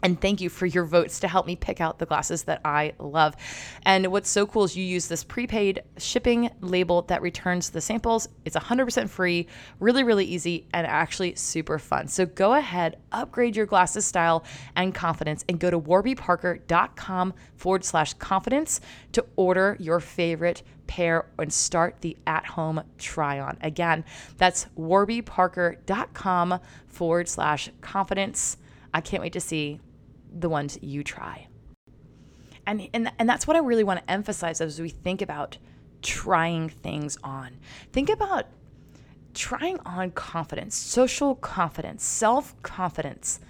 [0.05, 2.93] And thank you for your votes to help me pick out the glasses that I
[2.99, 3.35] love.
[3.85, 8.29] And what's so cool is you use this prepaid shipping label that returns the samples.
[8.45, 9.47] It's 100% free,
[9.81, 12.09] really, really easy, and actually super fun.
[12.09, 14.45] So go ahead, upgrade your glasses style
[14.77, 21.51] and confidence, and go to warbyparker.com forward slash confidence to order your favorite pair, and
[21.51, 23.57] start the at home try on.
[23.63, 24.05] Again,
[24.37, 28.59] that's warbyparker.com forward slash confidence.
[28.93, 29.81] I can't wait to see
[30.35, 31.49] the ones you try.
[32.67, 35.59] And, and, and that's what I really want to emphasize as we think about
[36.03, 37.59] trying things on.
[37.93, 38.47] Think about
[39.35, 43.41] trying on confidence, social confidence, self confidence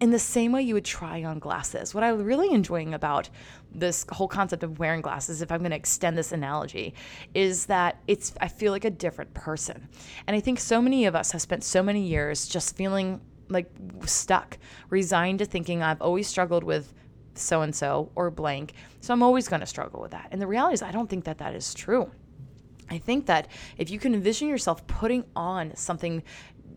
[0.00, 1.94] in the same way you would try on glasses.
[1.94, 3.28] What I'm really enjoying about
[3.72, 6.94] this whole concept of wearing glasses, if I'm going to extend this analogy,
[7.34, 9.88] is that it's I feel like a different person.
[10.26, 13.70] And I think so many of us have spent so many years just feeling like
[14.06, 14.58] stuck,
[14.90, 16.94] resigned to thinking I've always struggled with
[17.34, 20.28] so and so or blank, so I'm always going to struggle with that.
[20.32, 22.10] And the reality is I don't think that that is true.
[22.90, 26.22] I think that if you can envision yourself putting on something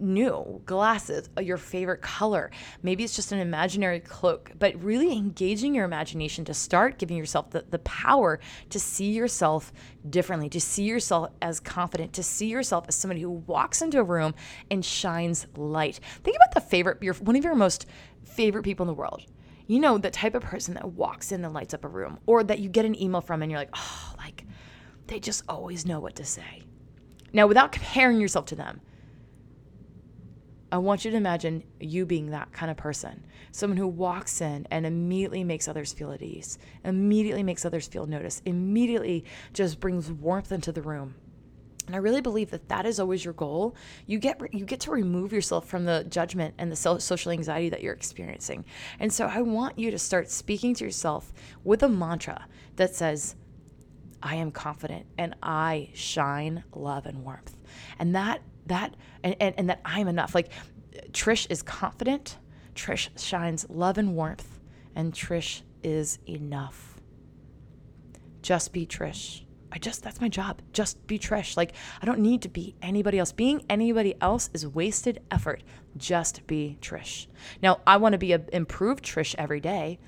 [0.01, 2.51] new, glasses, uh, your favorite color.
[2.81, 7.51] Maybe it's just an imaginary cloak, but really engaging your imagination to start giving yourself
[7.51, 9.71] the, the power to see yourself
[10.09, 14.03] differently, to see yourself as confident, to see yourself as somebody who walks into a
[14.03, 14.33] room
[14.69, 15.99] and shines light.
[16.23, 17.85] Think about the favorite, your, one of your most
[18.25, 19.23] favorite people in the world.
[19.67, 22.43] You know, the type of person that walks in and lights up a room, or
[22.43, 24.43] that you get an email from and you're like, oh, like,
[25.07, 26.63] they just always know what to say.
[27.31, 28.81] Now, without comparing yourself to them,
[30.71, 33.25] I want you to imagine you being that kind of person.
[33.51, 38.05] Someone who walks in and immediately makes others feel at ease, immediately makes others feel
[38.05, 41.15] noticed, immediately just brings warmth into the room.
[41.87, 43.75] And I really believe that that is always your goal.
[44.05, 47.81] You get you get to remove yourself from the judgment and the social anxiety that
[47.81, 48.63] you're experiencing.
[48.99, 51.33] And so I want you to start speaking to yourself
[51.65, 53.35] with a mantra that says
[54.23, 57.57] I am confident and I shine love and warmth.
[57.99, 60.33] And that that and, and, and that I'm enough.
[60.33, 60.49] Like
[61.11, 62.37] Trish is confident,
[62.75, 64.59] Trish shines love and warmth,
[64.95, 66.99] and Trish is enough.
[68.41, 69.43] Just be Trish.
[69.73, 70.61] I just that's my job.
[70.73, 71.55] Just be Trish.
[71.55, 73.31] Like I don't need to be anybody else.
[73.31, 75.63] Being anybody else is wasted effort.
[75.95, 77.27] Just be Trish.
[77.61, 79.99] Now, I want to be an improved Trish every day,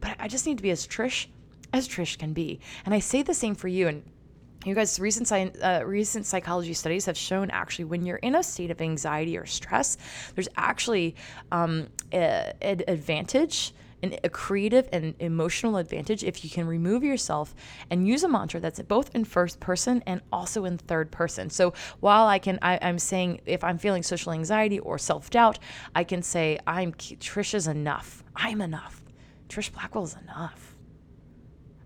[0.00, 1.26] but I just need to be as Trish
[1.72, 2.60] as Trish can be.
[2.84, 4.02] And I say the same for you and
[4.64, 8.42] you guys, recent science, uh, recent psychology studies have shown actually when you're in a
[8.42, 9.96] state of anxiety or stress,
[10.34, 11.16] there's actually
[11.50, 13.72] um, an advantage
[14.02, 17.54] an, a creative and emotional advantage if you can remove yourself
[17.90, 21.50] and use a mantra that's both in first person and also in third person.
[21.50, 25.58] So while I can, I, am saying if I'm feeling social anxiety or self doubt,
[25.94, 28.24] I can say I'm Trisha's enough.
[28.34, 29.02] I'm enough.
[29.48, 30.71] Trish Blackwell's enough.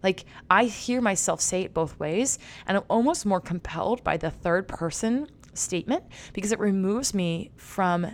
[0.06, 2.38] Like I hear myself say it both ways,
[2.68, 8.06] and I'm almost more compelled by the third person statement because it removes me from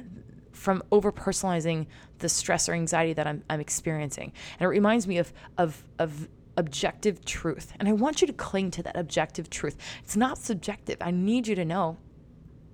[0.53, 4.33] from over personalizing the stress or anxiety that I'm, I'm experiencing.
[4.59, 7.75] And it reminds me of of of objective truth.
[7.79, 9.77] And I want you to cling to that objective truth.
[10.03, 10.97] It's not subjective.
[11.03, 11.99] I need you to know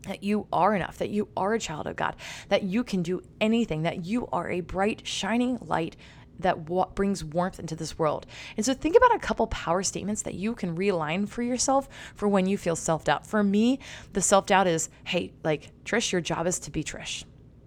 [0.06, 2.14] that you are enough, that you are a child of God,
[2.50, 5.96] that you can do anything, that you are a bright, shining light
[6.38, 8.26] that brings warmth into this world.
[8.56, 12.28] And so think about a couple power statements that you can realign for yourself for
[12.28, 13.26] when you feel self doubt.
[13.26, 13.78] For me,
[14.12, 17.24] the self doubt is hey, like, Trish, your job is to be Trish.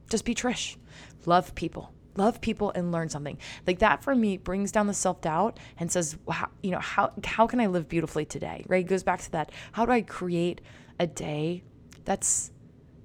[0.10, 0.78] Just be Trish.
[1.26, 1.94] Love people.
[2.18, 3.38] Love people and learn something.
[3.66, 7.12] Like that for me brings down the self doubt and says, wow, you know, how,
[7.24, 8.66] how can I live beautifully today?
[8.68, 8.86] Right?
[8.86, 9.52] It goes back to that.
[9.72, 10.62] How do I create
[11.00, 11.64] a day
[12.04, 12.52] that's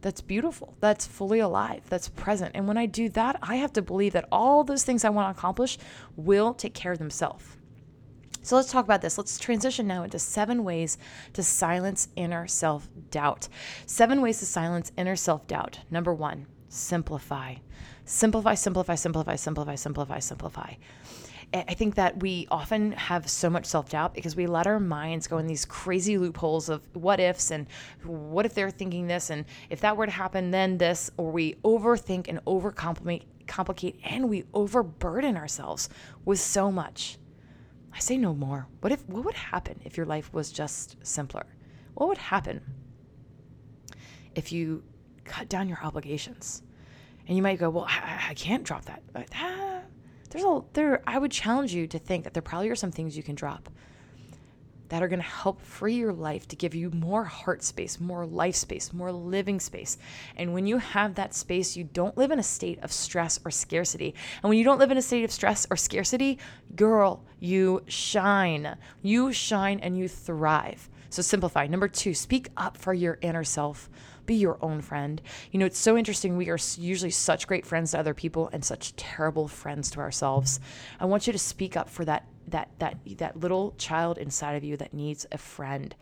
[0.00, 2.52] that's beautiful, that's fully alive, that's present.
[2.54, 5.34] And when I do that, I have to believe that all those things I want
[5.34, 5.78] to accomplish
[6.16, 7.44] will take care of themselves.
[8.42, 9.18] So let's talk about this.
[9.18, 10.98] Let's transition now into seven ways
[11.32, 13.48] to silence inner self doubt.
[13.86, 15.80] Seven ways to silence inner self doubt.
[15.90, 17.56] Number one, simplify.
[18.04, 20.74] Simplify, simplify, simplify, simplify, simplify, simplify.
[21.54, 25.26] I think that we often have so much self doubt because we let our minds
[25.26, 27.66] go in these crazy loopholes of what ifs and
[28.04, 31.54] what if they're thinking this and if that were to happen, then this, or we
[31.64, 35.88] overthink and overcomplicate complicate and we overburden ourselves
[36.24, 37.16] with so much.
[37.94, 38.66] I say no more.
[38.80, 41.46] What if what would happen if your life was just simpler?
[41.94, 42.60] What would happen
[44.34, 44.82] if you
[45.24, 46.62] cut down your obligations?
[47.26, 49.02] And you might go, well, I, I can't drop that.
[49.34, 49.75] Ah,
[50.26, 53.16] there's a there I would challenge you to think that there probably are some things
[53.16, 53.68] you can drop
[54.88, 58.24] that are going to help free your life to give you more heart space, more
[58.26, 59.98] life space, more living space.
[60.36, 63.50] And when you have that space, you don't live in a state of stress or
[63.50, 64.14] scarcity.
[64.42, 66.38] And when you don't live in a state of stress or scarcity,
[66.74, 68.76] girl, you shine.
[69.02, 70.88] You shine and you thrive.
[71.10, 71.66] So simplify.
[71.66, 73.88] Number two, speak up for your inner self
[74.26, 75.20] be your own friend.
[75.52, 76.36] You know, it's so interesting.
[76.36, 80.60] We are usually such great friends to other people and such terrible friends to ourselves.
[81.00, 84.64] I want you to speak up for that that that that little child inside of
[84.64, 85.94] you that needs a friend.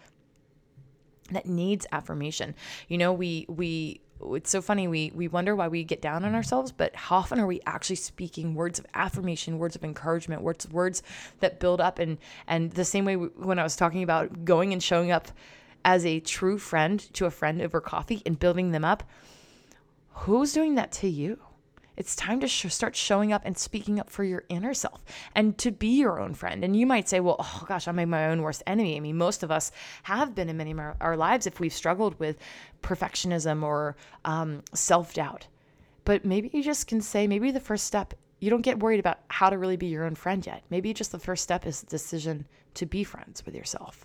[1.31, 2.55] that needs affirmation.
[2.89, 4.01] You know, we we
[4.33, 7.41] it's so funny we we wonder why we get down on ourselves but how often
[7.41, 11.03] are we actually speaking words of affirmation words of encouragement words words
[11.41, 12.17] that build up and
[12.47, 15.29] and the same way when i was talking about going and showing up
[15.85, 19.03] as a true friend to a friend over coffee and building them up
[20.11, 21.39] who's doing that to you
[21.97, 25.01] it's time to sh- start showing up and speaking up for your inner self
[25.35, 26.65] and to be your own friend.
[26.65, 28.97] And you might say, well, oh gosh, I'm my own worst enemy.
[28.97, 29.71] I mean, most of us
[30.05, 32.39] have been in many of our, our lives if we've struggled with
[32.83, 35.47] perfectionism or um, self doubt.
[36.05, 39.21] But maybe you just can say, maybe the first step, you don't get worried about
[39.29, 40.65] how to really be your own friend yet.
[40.69, 44.05] Maybe just the first step is the decision to be friends with yourself.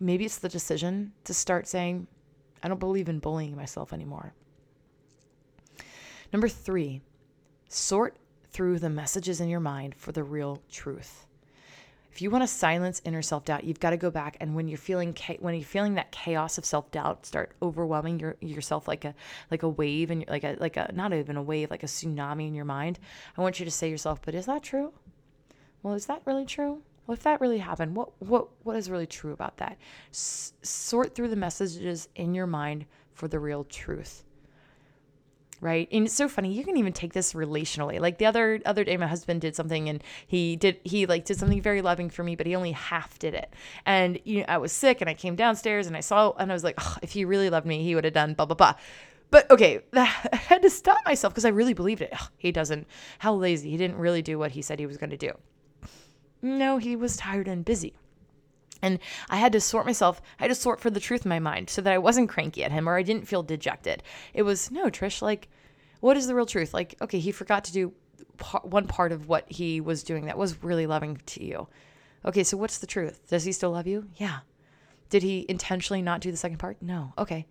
[0.00, 2.06] Maybe it's the decision to start saying,
[2.62, 4.32] I don't believe in bullying myself anymore.
[6.32, 7.02] Number three,
[7.68, 8.16] Sort
[8.50, 11.26] through the messages in your mind for the real truth.
[12.10, 14.78] If you want to silence inner self-doubt, you've got to go back and when you're
[14.78, 19.14] feeling when you're feeling that chaos of self-doubt start overwhelming your, yourself like a
[19.50, 22.48] like a wave and like a like a not even a wave, like a tsunami
[22.48, 22.98] in your mind,
[23.36, 24.94] I want you to say to yourself, "But is that true?
[25.82, 26.82] Well, is that really true?
[27.08, 29.78] Well, if that really happened, what what what is really true about that?
[30.12, 32.84] S- sort through the messages in your mind
[33.14, 34.24] for the real truth.
[35.62, 35.88] Right?
[35.90, 37.98] And it's so funny you can even take this relationally.
[37.98, 41.38] Like the other other day my husband did something and he did he like did
[41.38, 43.54] something very loving for me but he only half did it.
[43.86, 46.54] And you know i was sick and i came downstairs and i saw and i
[46.54, 48.74] was like oh, if he really loved me he would have done blah blah blah.
[49.30, 52.10] But okay i had to stop myself because i really believed it.
[52.12, 52.86] Ugh, he doesn't
[53.18, 55.32] how lazy he didn't really do what he said he was going to do
[56.42, 57.94] no he was tired and busy
[58.82, 61.38] and I had to sort myself, I had to sort for the truth in my
[61.38, 64.02] mind so that I wasn't cranky at him or I didn't feel dejected.
[64.34, 65.48] It was, no, Trish, like,
[66.00, 66.72] what is the real truth?
[66.72, 67.92] Like, okay, he forgot to do
[68.62, 71.66] one part of what he was doing that was really loving to you.
[72.24, 73.20] Okay, so what's the truth?
[73.28, 74.08] Does he still love you?
[74.16, 74.40] Yeah.
[75.10, 76.76] Did he intentionally not do the second part?
[76.80, 77.12] No.
[77.18, 77.46] Okay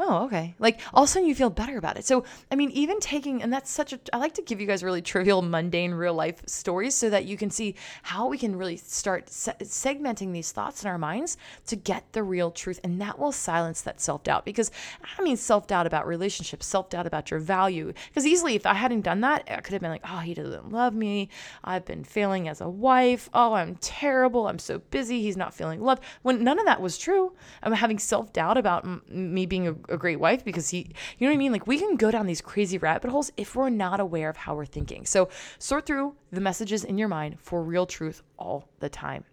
[0.00, 0.54] oh, okay.
[0.58, 2.04] Like all of a sudden you feel better about it.
[2.04, 4.82] So, I mean, even taking, and that's such a, I like to give you guys
[4.82, 8.76] really trivial, mundane, real life stories so that you can see how we can really
[8.76, 11.36] start se- segmenting these thoughts in our minds
[11.66, 12.80] to get the real truth.
[12.82, 14.70] And that will silence that self doubt because
[15.18, 17.92] I mean, self doubt about relationships, self doubt about your value.
[18.08, 20.72] Because easily, if I hadn't done that, I could have been like, oh, he doesn't
[20.72, 21.28] love me.
[21.64, 23.28] I've been failing as a wife.
[23.34, 24.48] Oh, I'm terrible.
[24.48, 25.22] I'm so busy.
[25.22, 26.02] He's not feeling loved.
[26.22, 27.32] When none of that was true,
[27.62, 30.78] I'm having self doubt about m- me being a a great wife because he,
[31.18, 31.52] you know what I mean?
[31.52, 34.54] Like we can go down these crazy rabbit holes if we're not aware of how
[34.54, 35.06] we're thinking.
[35.06, 35.28] So
[35.58, 39.24] sort through the messages in your mind for real truth all the time.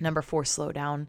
[0.00, 1.08] Number four, slow down.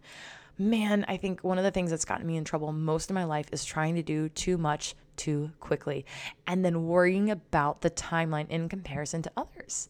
[0.58, 3.26] Man, I think one of the things that's gotten me in trouble most of my
[3.26, 6.06] life is trying to do too much too quickly
[6.46, 9.90] and then worrying about the timeline in comparison to others.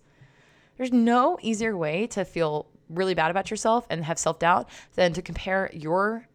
[0.78, 5.14] There's no easier way to feel really bad about yourself and have self doubt than
[5.14, 6.28] to compare your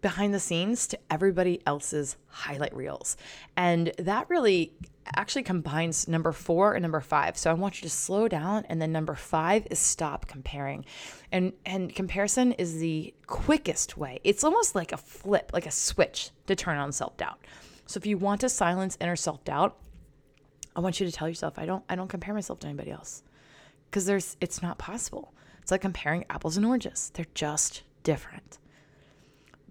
[0.00, 3.16] behind the scenes to everybody else's highlight reels.
[3.56, 4.72] And that really
[5.16, 7.36] actually combines number four and number five.
[7.36, 8.64] So I want you to slow down.
[8.68, 10.84] And then number five is stop comparing.
[11.32, 14.20] And and comparison is the quickest way.
[14.24, 17.38] It's almost like a flip, like a switch to turn on self-doubt.
[17.86, 19.76] So if you want to silence inner self-doubt,
[20.76, 23.22] I want you to tell yourself, I don't I don't compare myself to anybody else.
[23.90, 25.34] Because there's it's not possible.
[25.60, 27.10] It's like comparing apples and oranges.
[27.14, 28.58] They're just different.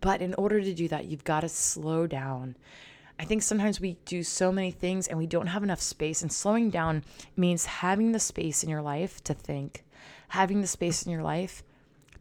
[0.01, 2.55] But in order to do that, you've got to slow down.
[3.19, 6.21] I think sometimes we do so many things and we don't have enough space.
[6.21, 7.03] And slowing down
[7.35, 9.83] means having the space in your life to think,
[10.29, 11.63] having the space in your life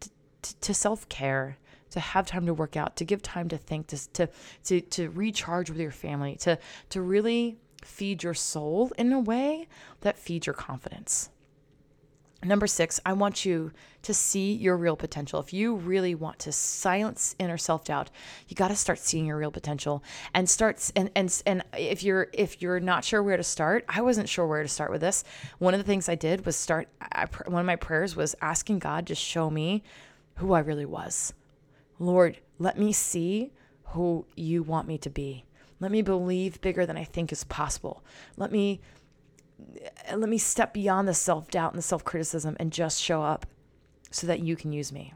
[0.01, 0.11] to,
[0.43, 1.57] to, to self care,
[1.91, 4.29] to have time to work out, to give time to think, to, to,
[4.65, 6.59] to, to recharge with your family, to,
[6.91, 9.69] to really feed your soul in a way
[10.01, 11.31] that feeds your confidence.
[12.45, 13.73] Number six, I want you
[14.03, 15.41] to see your real potential.
[15.41, 18.11] If you really want to silence inner self doubt,
[18.47, 20.93] you got to start seeing your real potential and start.
[20.95, 24.47] And and and if you're if you're not sure where to start, I wasn't sure
[24.47, 25.25] where to start with this.
[25.59, 26.89] One of the things I did was start.
[27.01, 29.83] I, one of my prayers was asking God to show me
[30.37, 31.33] who I really was.
[31.99, 35.45] Lord, let me see who you want me to be.
[35.81, 38.05] Let me believe bigger than I think is possible.
[38.37, 38.81] Let me
[40.15, 43.47] let me step beyond the self doubt and the self criticism and just show up
[44.11, 45.13] so that you can use me.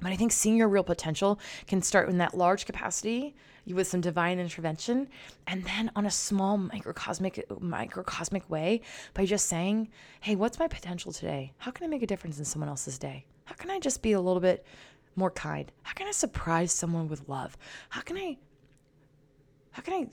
[0.00, 3.34] But I think seeing your real potential can start in that large capacity
[3.66, 5.08] with some divine intervention,
[5.46, 8.82] and then on a small microcosmic microcosmic way
[9.14, 9.88] by just saying,
[10.20, 11.52] "Hey, what's my potential today?
[11.58, 13.26] How can I make a difference in someone else's day?
[13.46, 14.64] How can I just be a little bit
[15.16, 15.72] more kind?
[15.82, 17.56] How can I surprise someone with love?
[17.88, 18.36] How can I
[19.72, 20.06] how can I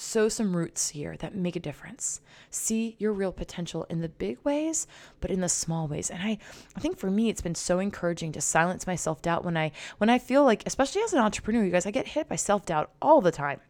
[0.00, 2.20] sow some roots here that make a difference.
[2.50, 4.86] See your real potential in the big ways,
[5.20, 6.10] but in the small ways.
[6.10, 6.38] And I,
[6.76, 9.72] I think for me, it's been so encouraging to silence my self doubt when I
[9.98, 12.66] when I feel like, especially as an entrepreneur, you guys, I get hit by self
[12.66, 13.60] doubt all the time.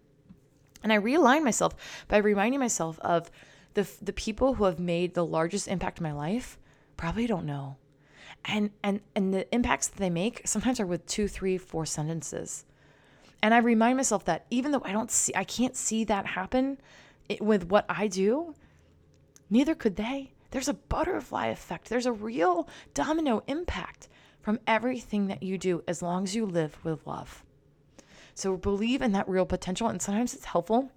[0.82, 1.74] And I realign myself
[2.08, 3.30] by reminding myself of
[3.74, 6.58] the the people who have made the largest impact in my life
[6.96, 7.76] probably don't know.
[8.44, 12.64] And and and the impacts that they make sometimes are with two, three, four sentences.
[13.42, 16.78] And I remind myself that even though I don't see I can't see that happen
[17.40, 18.54] with what I do,
[19.48, 20.32] neither could they.
[20.50, 21.88] There's a butterfly effect.
[21.88, 24.08] There's a real domino impact
[24.40, 27.44] from everything that you do as long as you live with love.
[28.34, 29.88] So believe in that real potential.
[29.88, 30.90] And sometimes it's helpful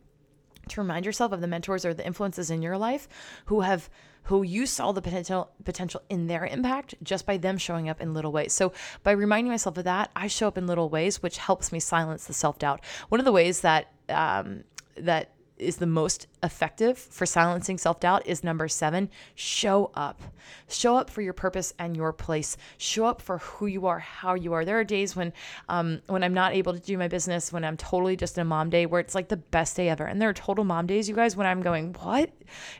[0.69, 3.07] to remind yourself of the mentors or the influences in your life
[3.45, 3.89] who have
[4.23, 8.13] who you saw the potential potential in their impact just by them showing up in
[8.13, 8.53] little ways.
[8.53, 11.79] So by reminding myself of that, I show up in little ways, which helps me
[11.79, 12.81] silence the self doubt.
[13.09, 14.63] One of the ways that um,
[14.97, 15.31] that
[15.63, 20.21] is the most effective for silencing self doubt is number seven show up.
[20.67, 22.57] Show up for your purpose and your place.
[22.77, 24.65] Show up for who you are, how you are.
[24.65, 25.33] There are days when,
[25.69, 28.45] um, when I'm not able to do my business, when I'm totally just in a
[28.45, 30.05] mom day where it's like the best day ever.
[30.05, 32.31] And there are total mom days, you guys, when I'm going, what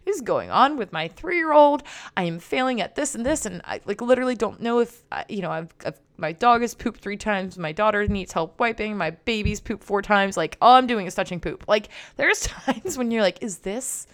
[0.06, 1.84] is going on with my three year old?
[2.18, 3.46] I am failing at this and this.
[3.46, 7.02] And I like literally don't know if, you know, I've, I've my dog has pooped
[7.02, 7.58] three times.
[7.60, 8.96] My daughter needs help wiping.
[8.96, 10.38] My baby's pooped four times.
[10.38, 11.66] Like all I'm doing is touching poop.
[11.68, 14.08] Like there's times when you're like, is this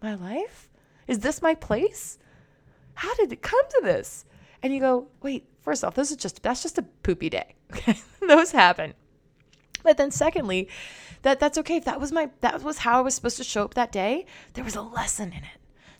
[0.00, 0.68] my life?
[1.08, 2.18] Is this my place?
[2.94, 4.24] How did it come to this?
[4.62, 7.54] And you go, wait, first off, this is just that's just a poopy day.
[7.76, 7.98] Okay.
[8.20, 8.94] Those happen.
[9.82, 10.68] But then secondly,
[11.22, 11.76] that that's okay.
[11.78, 14.26] If that was my that was how I was supposed to show up that day,
[14.54, 15.55] there was a lesson in it.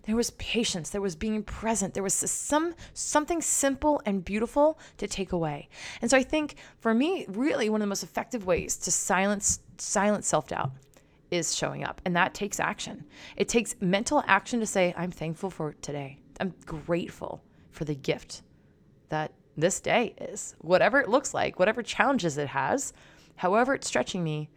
[0.07, 5.09] There was patience, there was being present, there was some something simple and beautiful to
[5.09, 5.69] take away.
[6.01, 9.61] And so I think for me, really one of the most effective ways to silence
[9.79, 10.71] silence self-doubt
[11.33, 12.01] is showing up.
[12.05, 13.05] And that takes action.
[13.37, 16.21] It takes mental action to say, I'm thankful for today.
[16.41, 17.43] I'm grateful
[17.73, 18.43] for the gift
[19.09, 20.55] that this day is.
[20.61, 22.93] Whatever it looks like, whatever challenges it has,
[23.35, 24.51] however it's stretching me,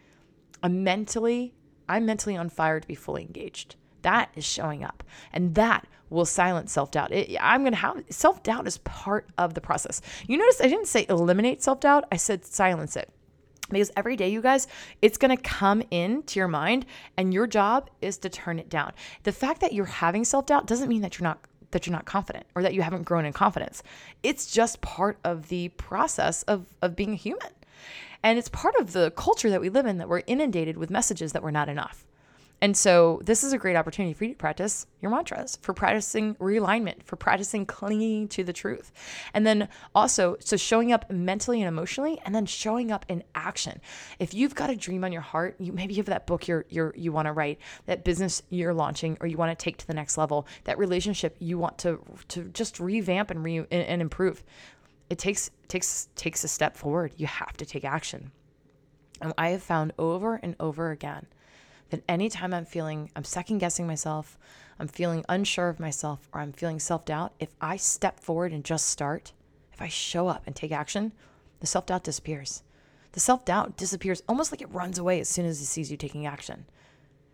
[0.61, 1.55] I'm mentally,
[1.87, 3.75] I'm mentally on fire to be fully engaged.
[4.01, 5.03] That is showing up.
[5.33, 7.11] And that will silence self doubt.
[7.39, 10.01] I'm going to have self doubt is part of the process.
[10.27, 13.09] You notice I didn't say eliminate self doubt, I said silence it.
[13.69, 14.67] Because every day, you guys,
[15.01, 16.87] it's to come into your mind,
[17.17, 18.93] and your job is to turn it down.
[19.23, 21.39] The fact that you're having self doubt doesn't mean that you're not
[21.71, 23.83] that you're not confident or that you haven't grown in confidence.
[24.23, 27.51] It's just part of the process of of being a human.
[28.21, 31.31] And it's part of the culture that we live in that we're inundated with messages
[31.31, 32.05] that we're not enough.
[32.61, 36.35] And so this is a great opportunity for you to practice your mantras, for practicing
[36.35, 38.91] realignment, for practicing clinging to the truth.
[39.33, 43.79] And then also, so showing up mentally and emotionally, and then showing up in action.
[44.19, 46.65] If you've got a dream on your heart, you maybe you have that book you're,
[46.69, 49.87] you're you want to write, that business you're launching, or you want to take to
[49.87, 51.99] the next level, that relationship you want to
[52.29, 54.43] to just revamp and re and, improve.
[55.09, 57.13] It takes takes takes a step forward.
[57.15, 58.31] You have to take action.
[59.21, 61.27] And I have found over and over again
[61.89, 64.37] that anytime I'm feeling, I'm second guessing myself,
[64.79, 68.63] I'm feeling unsure of myself, or I'm feeling self doubt, if I step forward and
[68.63, 69.33] just start,
[69.73, 71.11] if I show up and take action,
[71.59, 72.63] the self doubt disappears.
[73.11, 75.97] The self doubt disappears almost like it runs away as soon as it sees you
[75.97, 76.65] taking action.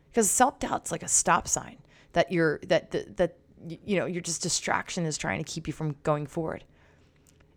[0.09, 1.77] Because self doubt's like a stop sign
[2.13, 3.37] that you're, that, that, that,
[3.67, 6.63] you know, your just distraction is trying to keep you from going forward.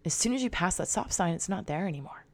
[0.05, 2.25] As soon as you pass that stop sign, it's not there anymore.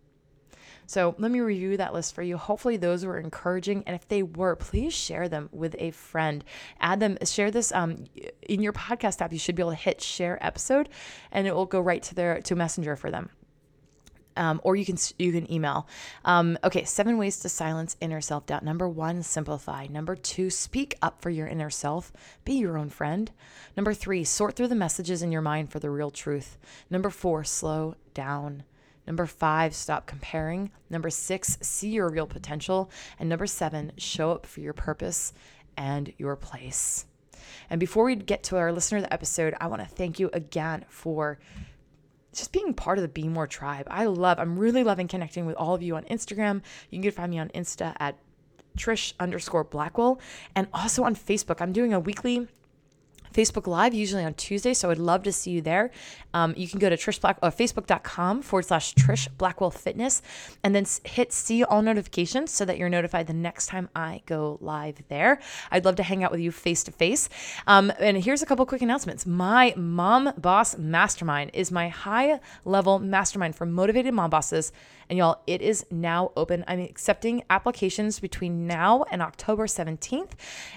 [0.86, 2.36] So let me review that list for you.
[2.36, 3.84] Hopefully, those were encouraging.
[3.86, 6.44] And if they were, please share them with a friend.
[6.80, 8.04] Add them, share this um,
[8.42, 9.32] in your podcast app.
[9.32, 10.88] You should be able to hit share episode
[11.32, 13.30] and it will go right to their to Messenger for them.
[14.36, 15.86] Um, or you can you can email.
[16.24, 18.64] Um, okay, seven ways to silence inner self doubt.
[18.64, 19.86] Number one, simplify.
[19.86, 22.12] Number two, speak up for your inner self.
[22.44, 23.30] Be your own friend.
[23.76, 26.58] Number three, sort through the messages in your mind for the real truth.
[26.90, 28.64] Number four, slow down.
[29.06, 30.70] Number five, stop comparing.
[30.90, 32.90] Number six, see your real potential.
[33.18, 35.32] And number seven, show up for your purpose
[35.76, 37.06] and your place.
[37.68, 40.30] And before we get to our listener of the episode, I want to thank you
[40.32, 41.38] again for
[42.32, 43.86] just being part of the Be More tribe.
[43.90, 46.62] I love, I'm really loving connecting with all of you on Instagram.
[46.90, 48.18] You can find me on Insta at
[48.76, 50.20] Trish underscore Blackwell
[50.56, 51.60] and also on Facebook.
[51.60, 52.48] I'm doing a weekly
[53.34, 54.72] Facebook Live, usually on Tuesday.
[54.72, 55.90] So I'd love to see you there.
[56.32, 60.22] Um, you can go to Trish Black uh, Facebook.com forward slash Trish Blackwell Fitness
[60.62, 64.58] and then hit see all notifications so that you're notified the next time I go
[64.60, 65.40] live there.
[65.70, 67.28] I'd love to hang out with you face to face.
[67.66, 69.26] And here's a couple quick announcements.
[69.26, 74.72] My Mom Boss Mastermind is my high level mastermind for motivated mom bosses
[75.14, 76.64] And y'all, it is now open.
[76.66, 80.32] I'm accepting applications between now and October 17th.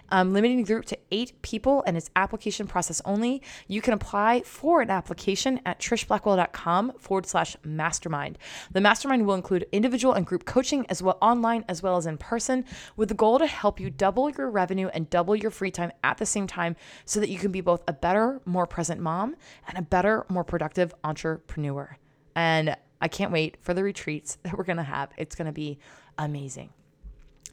[0.09, 3.41] I'm limiting the group to eight people and it's application process only.
[3.67, 8.37] You can apply for an application at trishblackwell.com forward slash mastermind.
[8.71, 12.19] The mastermind will include individual and group coaching as well online as well as in
[12.19, 12.63] person
[12.95, 16.19] with the goal to help you double your revenue and double your free time at
[16.19, 16.75] the same time
[17.05, 19.35] so that you can be both a better, more present mom
[19.67, 21.97] and a better, more productive entrepreneur.
[22.35, 25.09] And I can't wait for the retreats that we're going to have.
[25.17, 25.79] It's going to be
[26.17, 26.69] amazing.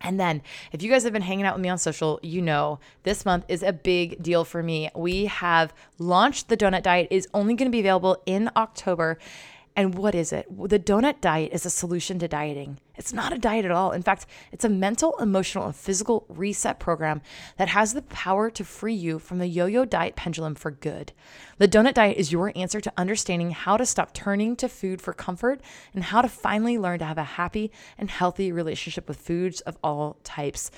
[0.01, 2.79] And then, if you guys have been hanging out with me on social, you know
[3.05, 4.91] this month is a big deal for me.
[4.95, 9.19] We have launched the donut diet is only going to be available in October
[9.77, 10.47] and what is it?
[10.49, 12.79] The donut diet is a solution to dieting.
[12.95, 13.91] It's not a diet at all.
[13.91, 17.23] In fact, it's a mental, emotional, and physical reset program
[17.57, 21.13] that has the power to free you from the yo yo diet pendulum for good.
[21.59, 25.13] The donut diet is your answer to understanding how to stop turning to food for
[25.13, 25.61] comfort
[25.93, 29.77] and how to finally learn to have a happy and healthy relationship with foods of
[29.83, 30.71] all types.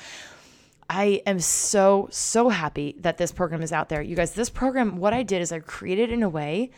[0.89, 4.01] I am so, so happy that this program is out there.
[4.01, 6.71] You guys, this program, what I did is I created in a way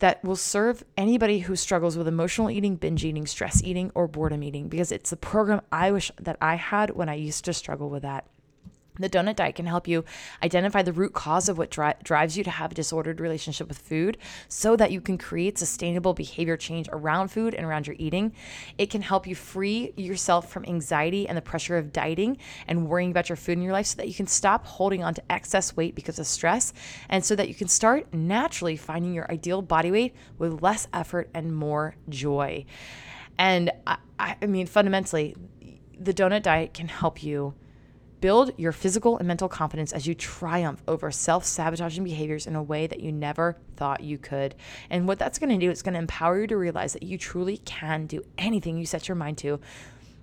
[0.00, 4.42] that will serve anybody who struggles with emotional eating, binge eating, stress eating, or boredom
[4.42, 7.88] eating because it's the program I wish that I had when I used to struggle
[7.88, 8.26] with that.
[9.00, 10.04] The donut diet can help you
[10.42, 13.78] identify the root cause of what dri- drives you to have a disordered relationship with
[13.78, 18.34] food so that you can create sustainable behavior change around food and around your eating.
[18.76, 22.36] It can help you free yourself from anxiety and the pressure of dieting
[22.68, 25.14] and worrying about your food in your life so that you can stop holding on
[25.14, 26.74] to excess weight because of stress
[27.08, 31.30] and so that you can start naturally finding your ideal body weight with less effort
[31.32, 32.66] and more joy.
[33.38, 35.34] And I, I mean, fundamentally,
[35.98, 37.54] the donut diet can help you
[38.20, 42.62] Build your physical and mental confidence as you triumph over self sabotaging behaviors in a
[42.62, 44.54] way that you never thought you could.
[44.90, 47.16] And what that's going to do is going to empower you to realize that you
[47.16, 49.60] truly can do anything you set your mind to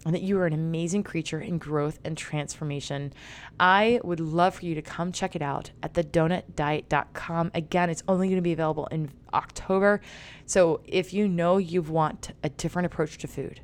[0.06, 3.12] and that you are an amazing creature in growth and transformation.
[3.60, 7.52] I would love for you to come check it out at thedonutdiet.com.
[7.54, 10.00] Again, it's only going to be available in October.
[10.46, 13.60] So if you know you want a different approach to food,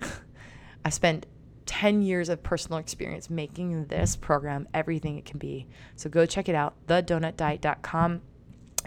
[0.84, 1.26] I spent
[1.66, 5.66] 10 years of personal experience making this program everything it can be.
[5.96, 8.20] So go check it out, thedonutdiet.com.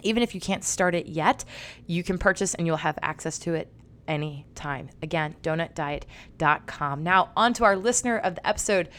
[0.03, 1.43] Even if you can't start it yet,
[1.87, 3.71] you can purchase and you'll have access to it
[4.07, 4.89] anytime.
[5.01, 7.03] Again, donutdiet.com.
[7.03, 8.89] Now, on to our listener of the episode.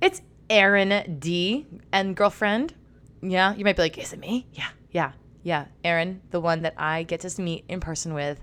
[0.00, 0.20] It's
[0.50, 2.74] Erin D and girlfriend.
[3.22, 4.46] Yeah, you might be like, is it me?
[4.52, 5.12] Yeah, yeah,
[5.44, 5.66] yeah.
[5.84, 8.38] Erin, the one that I get to meet in person with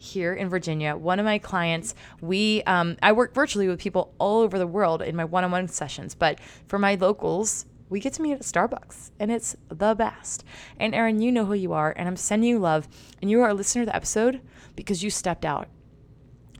[0.00, 0.96] here in Virginia.
[0.96, 5.02] One of my clients, we um, I work virtually with people all over the world
[5.02, 9.30] in my one-on-one sessions, but for my locals, we get to meet at Starbucks, and
[9.30, 10.44] it's the best.
[10.78, 12.88] And Erin, you know who you are, and I'm sending you love,
[13.20, 14.40] and you are a listener to the episode
[14.74, 15.68] because you stepped out.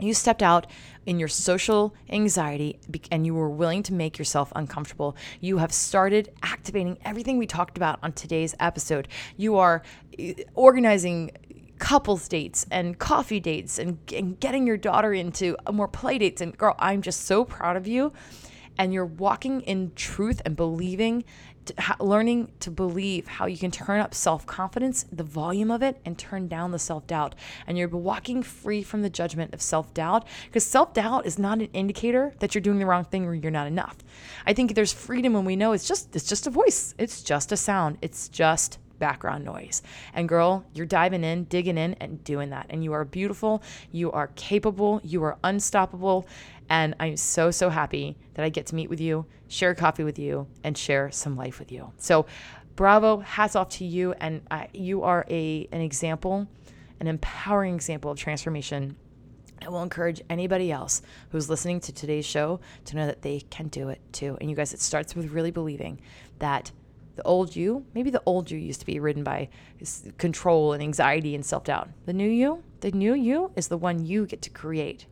[0.01, 0.67] You stepped out
[1.07, 2.79] in your social anxiety
[3.11, 5.17] and you were willing to make yourself uncomfortable.
[5.41, 9.09] You have started activating everything we talked about on today's episode.
[9.37, 9.83] You are
[10.19, 11.33] eh, organizing
[11.81, 16.41] couples dates and coffee dates and, and getting your daughter into uh, more play dates.
[16.41, 18.13] And girl, I'm just so proud of you.
[18.79, 21.25] And you're walking in truth and believing,
[21.67, 26.01] to, learning to believe how you can turn up self confidence, the volume of it,
[26.05, 27.35] and turn down the self doubt.
[27.67, 31.59] And you're walking free from the judgment of self doubt because self doubt is not
[31.59, 33.99] an indicator that you're doing the wrong thing or you're not enough.
[34.47, 37.53] I think there's freedom when we know it's just it's just a voice, it's just
[37.53, 39.83] a sound, it's just background noise.
[40.15, 42.67] And girl, you're diving in, digging in, and doing that.
[42.71, 46.29] And you are beautiful, you are capable, you are unstoppable.
[46.69, 50.21] And I'm so, so happy that I get to meet with you, share coffee with
[50.21, 51.93] you, and share some life with you.
[51.99, 52.27] So,
[52.77, 54.13] bravo, hats off to you.
[54.13, 56.47] And uh, you are a, an example,
[57.01, 58.95] an empowering example of transformation
[59.63, 63.69] I will encourage anybody else who's listening to today's show to know that they can
[63.69, 64.39] do it too.
[64.41, 66.01] And you guys, it starts with really believing
[66.39, 66.73] that
[67.21, 69.51] the old you, maybe the old you used to be ridden by
[70.17, 71.91] control and anxiety and self doubt.
[72.07, 75.05] The new you, the new you is the one you get to create,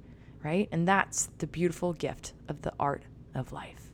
[0.42, 0.70] right?
[0.72, 3.02] And that's the beautiful gift of the art
[3.34, 3.92] of life.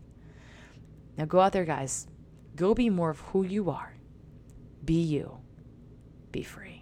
[1.18, 2.06] Now go out there, guys.
[2.54, 3.96] Go be more of who you are.
[4.84, 5.38] Be you.
[6.30, 6.73] Be free.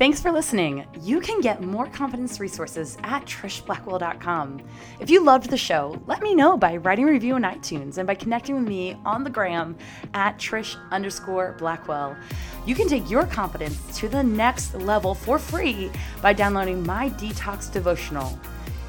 [0.00, 0.86] Thanks for listening.
[1.02, 4.62] You can get more confidence resources at trishblackwell.com.
[4.98, 8.06] If you loved the show, let me know by writing a review on iTunes and
[8.06, 9.76] by connecting with me on the gram
[10.14, 12.16] at trish underscore blackwell.
[12.64, 15.90] You can take your confidence to the next level for free
[16.22, 18.38] by downloading my detox devotional.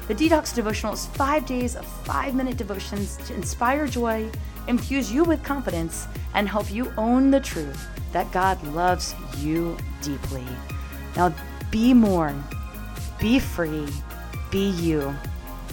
[0.08, 4.30] The Detox Devotional is five days of five minute devotions to inspire joy,
[4.66, 10.46] infuse you with confidence, and help you own the truth that God loves you deeply.
[11.16, 11.34] Now,
[11.70, 12.34] be more,
[13.18, 13.88] be free,
[14.50, 15.14] be you,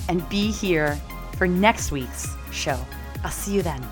[0.08, 1.00] and be here
[1.38, 2.80] for next week's show.
[3.24, 3.86] I'll see you then.